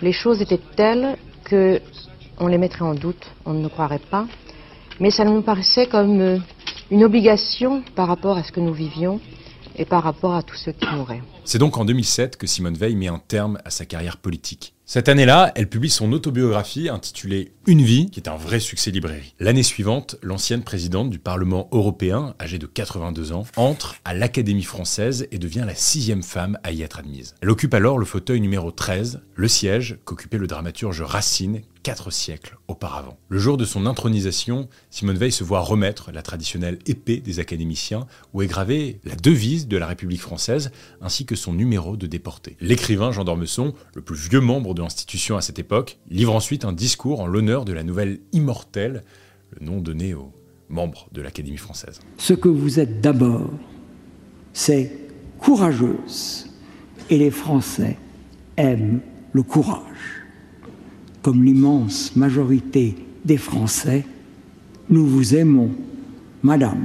les 0.01 0.13
choses 0.13 0.43
étaient 0.43 0.61
telles 0.77 1.17
que 1.45 1.81
on 2.39 2.47
les 2.47 2.59
mettrait 2.59 2.85
en 2.85 2.95
doute, 2.95 3.31
on 3.45 3.53
ne 3.53 3.69
croirait 3.69 4.01
pas, 4.11 4.27
mais 5.01 5.11
ça 5.11 5.25
nous 5.25 5.43
paraissait 5.43 5.87
comme 5.87 6.21
euh, 6.21 6.39
une 6.91 7.05
obligation 7.05 7.83
par 7.95 8.09
rapport 8.09 8.37
à 8.37 8.43
ce 8.43 8.53
que 8.53 8.61
nous 8.61 8.75
vivions 8.75 9.21
et 9.77 9.85
par 9.85 10.03
rapport 10.03 10.35
à 10.35 10.43
tous 10.43 10.57
ceux 10.57 10.73
qui 10.73 10.87
mouraient. 10.95 11.23
C'est 11.45 11.59
donc 11.59 11.77
en 11.77 11.85
2007 11.85 12.37
que 12.37 12.47
Simone 12.47 12.77
Veil 12.77 12.95
met 12.95 13.09
un 13.09 13.21
terme 13.27 13.59
à 13.65 13.71
sa 13.71 13.85
carrière 13.85 14.19
politique. 14.19 14.75
Cette 14.85 15.09
année-là, 15.09 15.53
elle 15.55 15.69
publie 15.69 15.89
son 15.89 16.13
autobiographie 16.13 16.91
intitulée 16.91 17.53
Une 17.67 17.81
vie, 17.81 18.11
qui 18.11 18.21
est 18.21 18.29
un 18.29 18.37
vrai 18.37 18.61
succès 18.61 18.91
librairie. 18.91 19.35
L'année 19.41 19.63
suivante, 19.63 20.17
l'ancienne 20.23 20.63
présidente 20.63 21.09
du 21.09 21.19
Parlement 21.19 21.69
européen, 21.73 22.35
âgée 22.39 22.59
de 22.59 22.67
82 22.67 23.33
ans, 23.33 23.47
entre 23.57 23.97
à 24.05 24.13
l'Académie 24.13 24.63
française 24.63 25.27
et 25.33 25.39
devient 25.39 25.65
la 25.67 25.75
sixième 25.75 26.23
femme 26.23 26.59
à 26.63 26.73
y 26.73 26.83
être 26.83 26.99
admise. 26.99 27.35
Elle 27.41 27.51
occupe 27.51 27.73
alors 27.73 27.97
le 27.97 28.05
fauteuil 28.05 28.41
numéro 28.41 28.71
13, 28.71 29.23
le 29.35 29.49
siège 29.49 29.99
qu'occupait 30.05 30.39
le 30.39 30.47
dramaturge 30.47 31.01
Racine 31.01 31.63
quatre 31.83 32.11
siècles 32.11 32.59
auparavant. 32.69 33.19
Le 33.29 33.39
jour 33.39 33.57
de 33.57 33.65
son 33.65 33.87
intronisation, 33.87 34.69
Simone 34.91 35.17
Veil 35.17 35.33
se 35.33 35.45
voit 35.45 35.61
remettre 35.61 36.13
la 36.13 36.23
traditionnelle 36.23 36.79
épée 36.87 37.19
des 37.19 37.39
académiciens 37.39 38.07
où 38.33 38.43
est 38.43 38.47
gravée 38.47 39.01
la 39.05 39.17
devise 39.17 39.69
de 39.69 39.77
la 39.77 39.87
République 39.87 40.21
française 40.21 40.71
ainsi 41.01 41.27
que 41.27 41.35
son 41.35 41.53
numéro 41.53 41.97
de 41.97 42.07
déporté. 42.07 42.57
L'écrivain 42.61 43.13
Jean 43.13 43.25
d'Ormesson, 43.25 43.75
le 43.95 44.03
plus 44.03 44.17
vieux 44.17 44.41
membre 44.41 44.75
de 44.75 44.83
l'institution 44.83 45.37
à 45.37 45.41
cette 45.41 45.59
époque, 45.59 45.99
livre 46.11 46.35
ensuite 46.35 46.65
un 46.65 46.73
discours 46.73 47.21
en 47.21 47.27
l'honneur 47.27 47.65
de 47.65 47.73
la 47.73 47.83
nouvelle 47.83 48.21
immortelle, 48.33 49.03
le 49.59 49.67
nom 49.67 49.81
donné 49.81 50.15
aux 50.15 50.33
membres 50.69 51.09
de 51.13 51.21
l'Académie 51.21 51.59
française. 51.59 52.01
Ce 52.19 52.33
que 52.33 52.49
vous 52.49 52.81
êtes 52.81 53.01
d'abord, 53.01 53.51
c'est 54.53 54.93
courageuse 55.39 56.47
et 57.11 57.19
les 57.19 57.31
Français 57.31 57.99
aiment 58.57 59.01
le 59.33 59.43
courage 59.43 60.12
comme 61.23 61.45
l'immense 61.45 62.17
majorité 62.17 62.97
des 63.25 63.37
Français, 63.37 64.05
nous 64.91 65.07
vous 65.07 65.35
aimons, 65.35 65.71
Madame. 66.43 66.85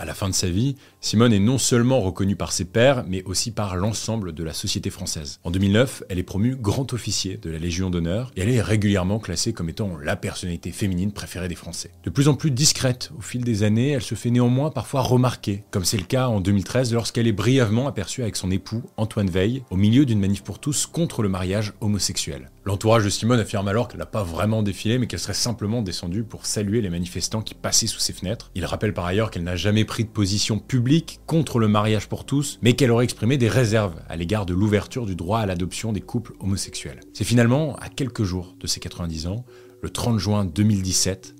À 0.00 0.04
la 0.04 0.12
fin 0.12 0.28
de 0.28 0.34
sa 0.34 0.50
vie, 0.50 0.76
Simone 1.00 1.32
est 1.32 1.38
non 1.38 1.56
seulement 1.56 2.00
reconnue 2.00 2.36
par 2.36 2.52
ses 2.52 2.66
pairs, 2.66 3.04
mais 3.08 3.22
aussi 3.24 3.52
par 3.52 3.76
l'ensemble 3.76 4.34
de 4.34 4.44
la 4.44 4.52
société 4.52 4.90
française. 4.90 5.38
En 5.44 5.50
2009, 5.50 6.02
elle 6.10 6.18
est 6.18 6.24
promue 6.24 6.56
grand 6.56 6.92
officier 6.92 7.38
de 7.38 7.48
la 7.48 7.58
Légion 7.58 7.88
d'honneur 7.88 8.30
et 8.36 8.42
elle 8.42 8.50
est 8.50 8.60
régulièrement 8.60 9.18
classée 9.18 9.54
comme 9.54 9.70
étant 9.70 9.96
la 9.96 10.16
personnalité 10.16 10.72
féminine 10.72 11.12
préférée 11.12 11.48
des 11.48 11.54
Français. 11.54 11.90
De 12.02 12.10
plus 12.10 12.28
en 12.28 12.34
plus 12.34 12.50
discrète 12.50 13.12
au 13.16 13.22
fil 13.22 13.44
des 13.44 13.62
années, 13.62 13.92
elle 13.92 14.02
se 14.02 14.14
fait 14.14 14.30
néanmoins 14.30 14.70
parfois 14.70 15.00
remarquer, 15.00 15.64
comme 15.70 15.86
c'est 15.86 15.96
le 15.96 16.04
cas 16.04 16.26
en 16.26 16.40
2013 16.42 16.92
lorsqu'elle 16.92 17.26
est 17.26 17.32
brièvement 17.32 17.86
aperçue 17.86 18.20
avec 18.20 18.36
son 18.36 18.50
époux, 18.50 18.82
Antoine 18.98 19.30
Veil, 19.30 19.62
au 19.70 19.76
milieu 19.76 20.04
d'une 20.04 20.20
manif 20.20 20.42
pour 20.42 20.58
tous 20.58 20.84
contre 20.84 21.22
le 21.22 21.30
mariage 21.30 21.72
homosexuel. 21.80 22.50
L'entourage 22.66 23.04
de 23.04 23.10
Simone 23.10 23.40
affirme 23.40 23.68
alors 23.68 23.88
qu'elle 23.88 23.98
n'a 23.98 24.06
pas 24.06 24.22
vraiment 24.22 24.62
défilé, 24.62 24.98
mais 24.98 25.06
qu'elle 25.06 25.20
serait 25.20 25.34
simplement 25.34 25.82
descendue 25.82 26.24
pour 26.24 26.46
saluer 26.46 26.80
les 26.80 26.88
manifestants 26.88 27.42
qui 27.42 27.52
passaient 27.52 27.86
sous 27.86 27.98
ses 27.98 28.14
fenêtres. 28.14 28.50
Il 28.54 28.64
rappelle 28.64 28.94
par 28.94 29.04
ailleurs 29.04 29.30
qu'elle 29.30 29.44
n'a 29.44 29.54
jamais 29.54 29.84
pris 29.84 30.04
de 30.04 30.08
position 30.08 30.58
publique 30.58 31.20
contre 31.26 31.58
le 31.58 31.68
mariage 31.68 32.08
pour 32.08 32.24
tous, 32.24 32.58
mais 32.62 32.72
qu'elle 32.72 32.90
aurait 32.90 33.04
exprimé 33.04 33.36
des 33.36 33.50
réserves 33.50 34.00
à 34.08 34.16
l'égard 34.16 34.46
de 34.46 34.54
l'ouverture 34.54 35.04
du 35.04 35.14
droit 35.14 35.40
à 35.40 35.46
l'adoption 35.46 35.92
des 35.92 36.00
couples 36.00 36.32
homosexuels. 36.40 37.00
C'est 37.12 37.24
finalement 37.24 37.76
à 37.76 37.90
quelques 37.90 38.24
jours 38.24 38.54
de 38.58 38.66
ses 38.66 38.80
90 38.80 39.26
ans, 39.26 39.44
le 39.82 39.90
30 39.90 40.18
juin 40.18 40.46
2017, 40.46 41.34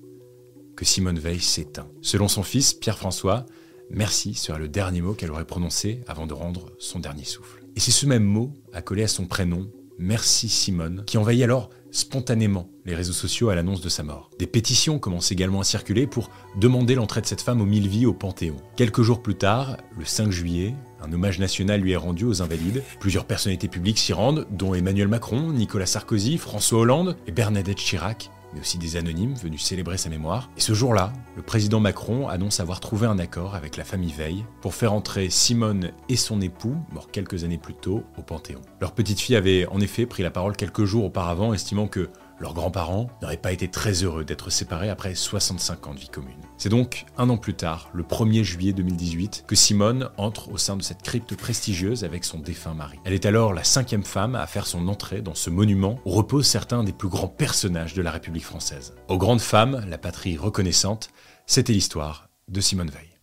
que 0.75 0.85
Simone 0.85 1.17
Veil 1.17 1.39
s'éteint. 1.39 1.87
Selon 2.03 2.27
son 2.27 2.43
fils, 2.43 2.75
Pierre-François, 2.75 3.47
merci 3.89 4.35
serait 4.35 4.59
le 4.59 4.67
dernier 4.67 5.01
mot 5.01 5.13
qu'elle 5.15 5.31
aurait 5.31 5.45
prononcé 5.45 6.03
avant 6.05 6.27
de 6.27 6.35
rendre 6.35 6.71
son 6.77 6.99
dernier 6.99 7.23
souffle. 7.23 7.63
Et 7.75 7.79
c'est 7.79 7.89
ce 7.89 8.05
même 8.05 8.23
mot, 8.23 8.53
accolé 8.73 9.01
à 9.01 9.07
son 9.07 9.25
prénom, 9.25 9.71
Merci 9.97 10.49
Simone, 10.49 11.03
qui 11.05 11.17
envahit 11.17 11.43
alors 11.43 11.69
spontanément 11.91 12.69
les 12.85 12.93
réseaux 12.93 13.13
sociaux 13.13 13.49
à 13.49 13.55
l'annonce 13.55 13.79
de 13.79 13.87
sa 13.87 14.03
mort. 14.03 14.29
Des 14.37 14.47
pétitions 14.47 14.99
commencent 14.99 15.31
également 15.31 15.61
à 15.61 15.63
circuler 15.63 16.07
pour 16.07 16.29
demander 16.59 16.95
l'entrée 16.95 17.21
de 17.21 17.25
cette 17.25 17.41
femme 17.41 17.61
au 17.61 17.65
mille 17.65 17.87
vies 17.87 18.05
au 18.05 18.13
Panthéon. 18.13 18.57
Quelques 18.75 19.01
jours 19.01 19.21
plus 19.21 19.35
tard, 19.35 19.77
le 19.97 20.03
5 20.03 20.31
juillet, 20.31 20.75
Un 21.01 21.13
hommage 21.13 21.39
national 21.39 21.81
lui 21.81 21.91
est 21.91 21.97
rendu 21.97 22.25
aux 22.25 22.41
Invalides. 22.41 22.81
Plusieurs 22.99 23.25
personnalités 23.25 23.67
publiques 23.67 23.99
s'y 23.99 24.11
rendent, 24.11 24.47
dont 24.49 24.73
Emmanuel 24.73 25.07
Macron, 25.07 25.51
Nicolas 25.51 25.85
Sarkozy, 25.85 26.37
François 26.39 26.79
Hollande 26.79 27.15
et 27.27 27.31
Bernadette 27.31 27.77
Chirac 27.77 28.31
mais 28.55 28.61
aussi 28.61 28.77
des 28.77 28.95
anonymes 28.95 29.35
venus 29.35 29.63
célébrer 29.63 29.97
sa 29.97 30.09
mémoire. 30.09 30.49
Et 30.57 30.61
ce 30.61 30.73
jour-là, 30.73 31.13
le 31.35 31.41
président 31.41 31.79
Macron 31.79 32.27
annonce 32.29 32.59
avoir 32.59 32.79
trouvé 32.79 33.05
un 33.05 33.19
accord 33.19 33.53
avec 33.53 33.77
la 33.77 33.83
famille 33.83 34.13
Veil 34.13 34.45
pour 34.61 34.73
faire 34.73 34.93
entrer 34.93 35.29
Simone 35.29 35.91
et 36.09 36.15
son 36.15 36.41
époux, 36.41 36.75
mort 36.91 37.11
quelques 37.11 37.43
années 37.43 37.57
plus 37.57 37.73
tôt, 37.73 38.03
au 38.17 38.21
Panthéon. 38.21 38.61
Leur 38.79 38.93
petite 38.93 39.19
fille 39.19 39.35
avait 39.35 39.67
en 39.67 39.81
effet 39.81 40.05
pris 40.05 40.23
la 40.23 40.31
parole 40.31 40.55
quelques 40.55 40.85
jours 40.85 41.05
auparavant, 41.05 41.53
estimant 41.53 41.87
que 41.87 42.09
leurs 42.39 42.53
grands-parents 42.53 43.07
n'auraient 43.21 43.37
pas 43.37 43.51
été 43.51 43.67
très 43.67 44.03
heureux 44.03 44.25
d'être 44.25 44.49
séparés 44.49 44.89
après 44.89 45.15
65 45.15 45.87
ans 45.87 45.93
de 45.93 45.99
vie 45.99 46.09
commune. 46.09 46.33
C'est 46.57 46.69
donc 46.69 47.05
un 47.17 47.29
an 47.29 47.37
plus 47.37 47.53
tard, 47.53 47.89
le 47.93 48.03
1er 48.03 48.43
juillet 48.43 48.73
2018, 48.73 49.45
que 49.47 49.55
Simone 49.55 50.09
entre 50.17 50.51
au 50.51 50.57
sein 50.57 50.77
de 50.77 50.83
cette 50.83 51.01
crypte 51.01 51.35
prestigieuse 51.35 52.03
avec 52.03 52.25
son 52.25 52.39
défunt 52.39 52.73
mari. 52.73 52.99
Elle 53.05 53.13
est 53.13 53.25
alors 53.25 53.53
la 53.53 53.63
cinquième 53.63 54.03
femme 54.03 54.35
à 54.35 54.47
faire 54.47 54.67
son 54.67 54.87
entrée 54.87 55.21
dans 55.21 55.35
ce 55.35 55.49
monument 55.49 55.99
où 56.05 56.11
reposent 56.11 56.47
certains 56.47 56.83
des 56.83 56.93
plus 56.93 57.09
grands 57.09 57.27
personnages 57.27 57.93
de 57.93 58.01
la 58.01 58.11
République 58.11 58.45
française. 58.45 58.93
Aux 59.07 59.17
grandes 59.17 59.41
femmes, 59.41 59.85
la 59.87 59.97
patrie 59.97 60.37
reconnaissante, 60.37 61.09
c'était 61.45 61.73
l'histoire 61.73 62.29
de 62.47 62.61
Simone 62.61 62.89
Veil. 62.89 63.15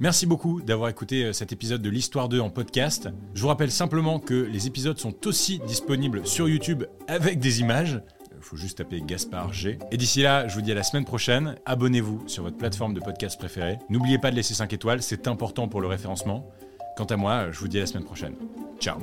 Merci 0.00 0.26
beaucoup 0.26 0.60
d'avoir 0.60 0.88
écouté 0.88 1.24
euh, 1.24 1.32
cet 1.32 1.52
épisode 1.52 1.82
de 1.82 1.90
l'Histoire 1.90 2.28
2 2.28 2.40
en 2.40 2.50
podcast. 2.50 3.08
Je 3.34 3.42
vous 3.42 3.48
rappelle 3.48 3.70
simplement 3.70 4.18
que 4.18 4.34
les 4.34 4.66
épisodes 4.66 4.98
sont 4.98 5.26
aussi 5.26 5.60
disponibles 5.66 6.26
sur 6.26 6.48
YouTube 6.48 6.84
avec 7.06 7.38
des 7.38 7.60
images 7.60 8.00
faut 8.44 8.56
juste 8.56 8.78
taper 8.78 9.00
Gaspard 9.00 9.52
G. 9.52 9.78
Et 9.90 9.96
d'ici 9.96 10.22
là, 10.22 10.48
je 10.48 10.54
vous 10.54 10.62
dis 10.62 10.72
à 10.72 10.74
la 10.74 10.82
semaine 10.82 11.04
prochaine. 11.04 11.56
Abonnez-vous 11.66 12.24
sur 12.28 12.42
votre 12.42 12.56
plateforme 12.56 12.94
de 12.94 13.00
podcast 13.00 13.38
préférée. 13.38 13.78
N'oubliez 13.88 14.18
pas 14.18 14.30
de 14.30 14.36
laisser 14.36 14.54
5 14.54 14.72
étoiles, 14.72 15.02
c'est 15.02 15.28
important 15.28 15.68
pour 15.68 15.80
le 15.80 15.88
référencement. 15.88 16.50
Quant 16.96 17.04
à 17.04 17.16
moi, 17.16 17.50
je 17.50 17.58
vous 17.58 17.68
dis 17.68 17.78
à 17.78 17.80
la 17.80 17.86
semaine 17.86 18.04
prochaine. 18.04 18.34
Ciao 18.80 18.98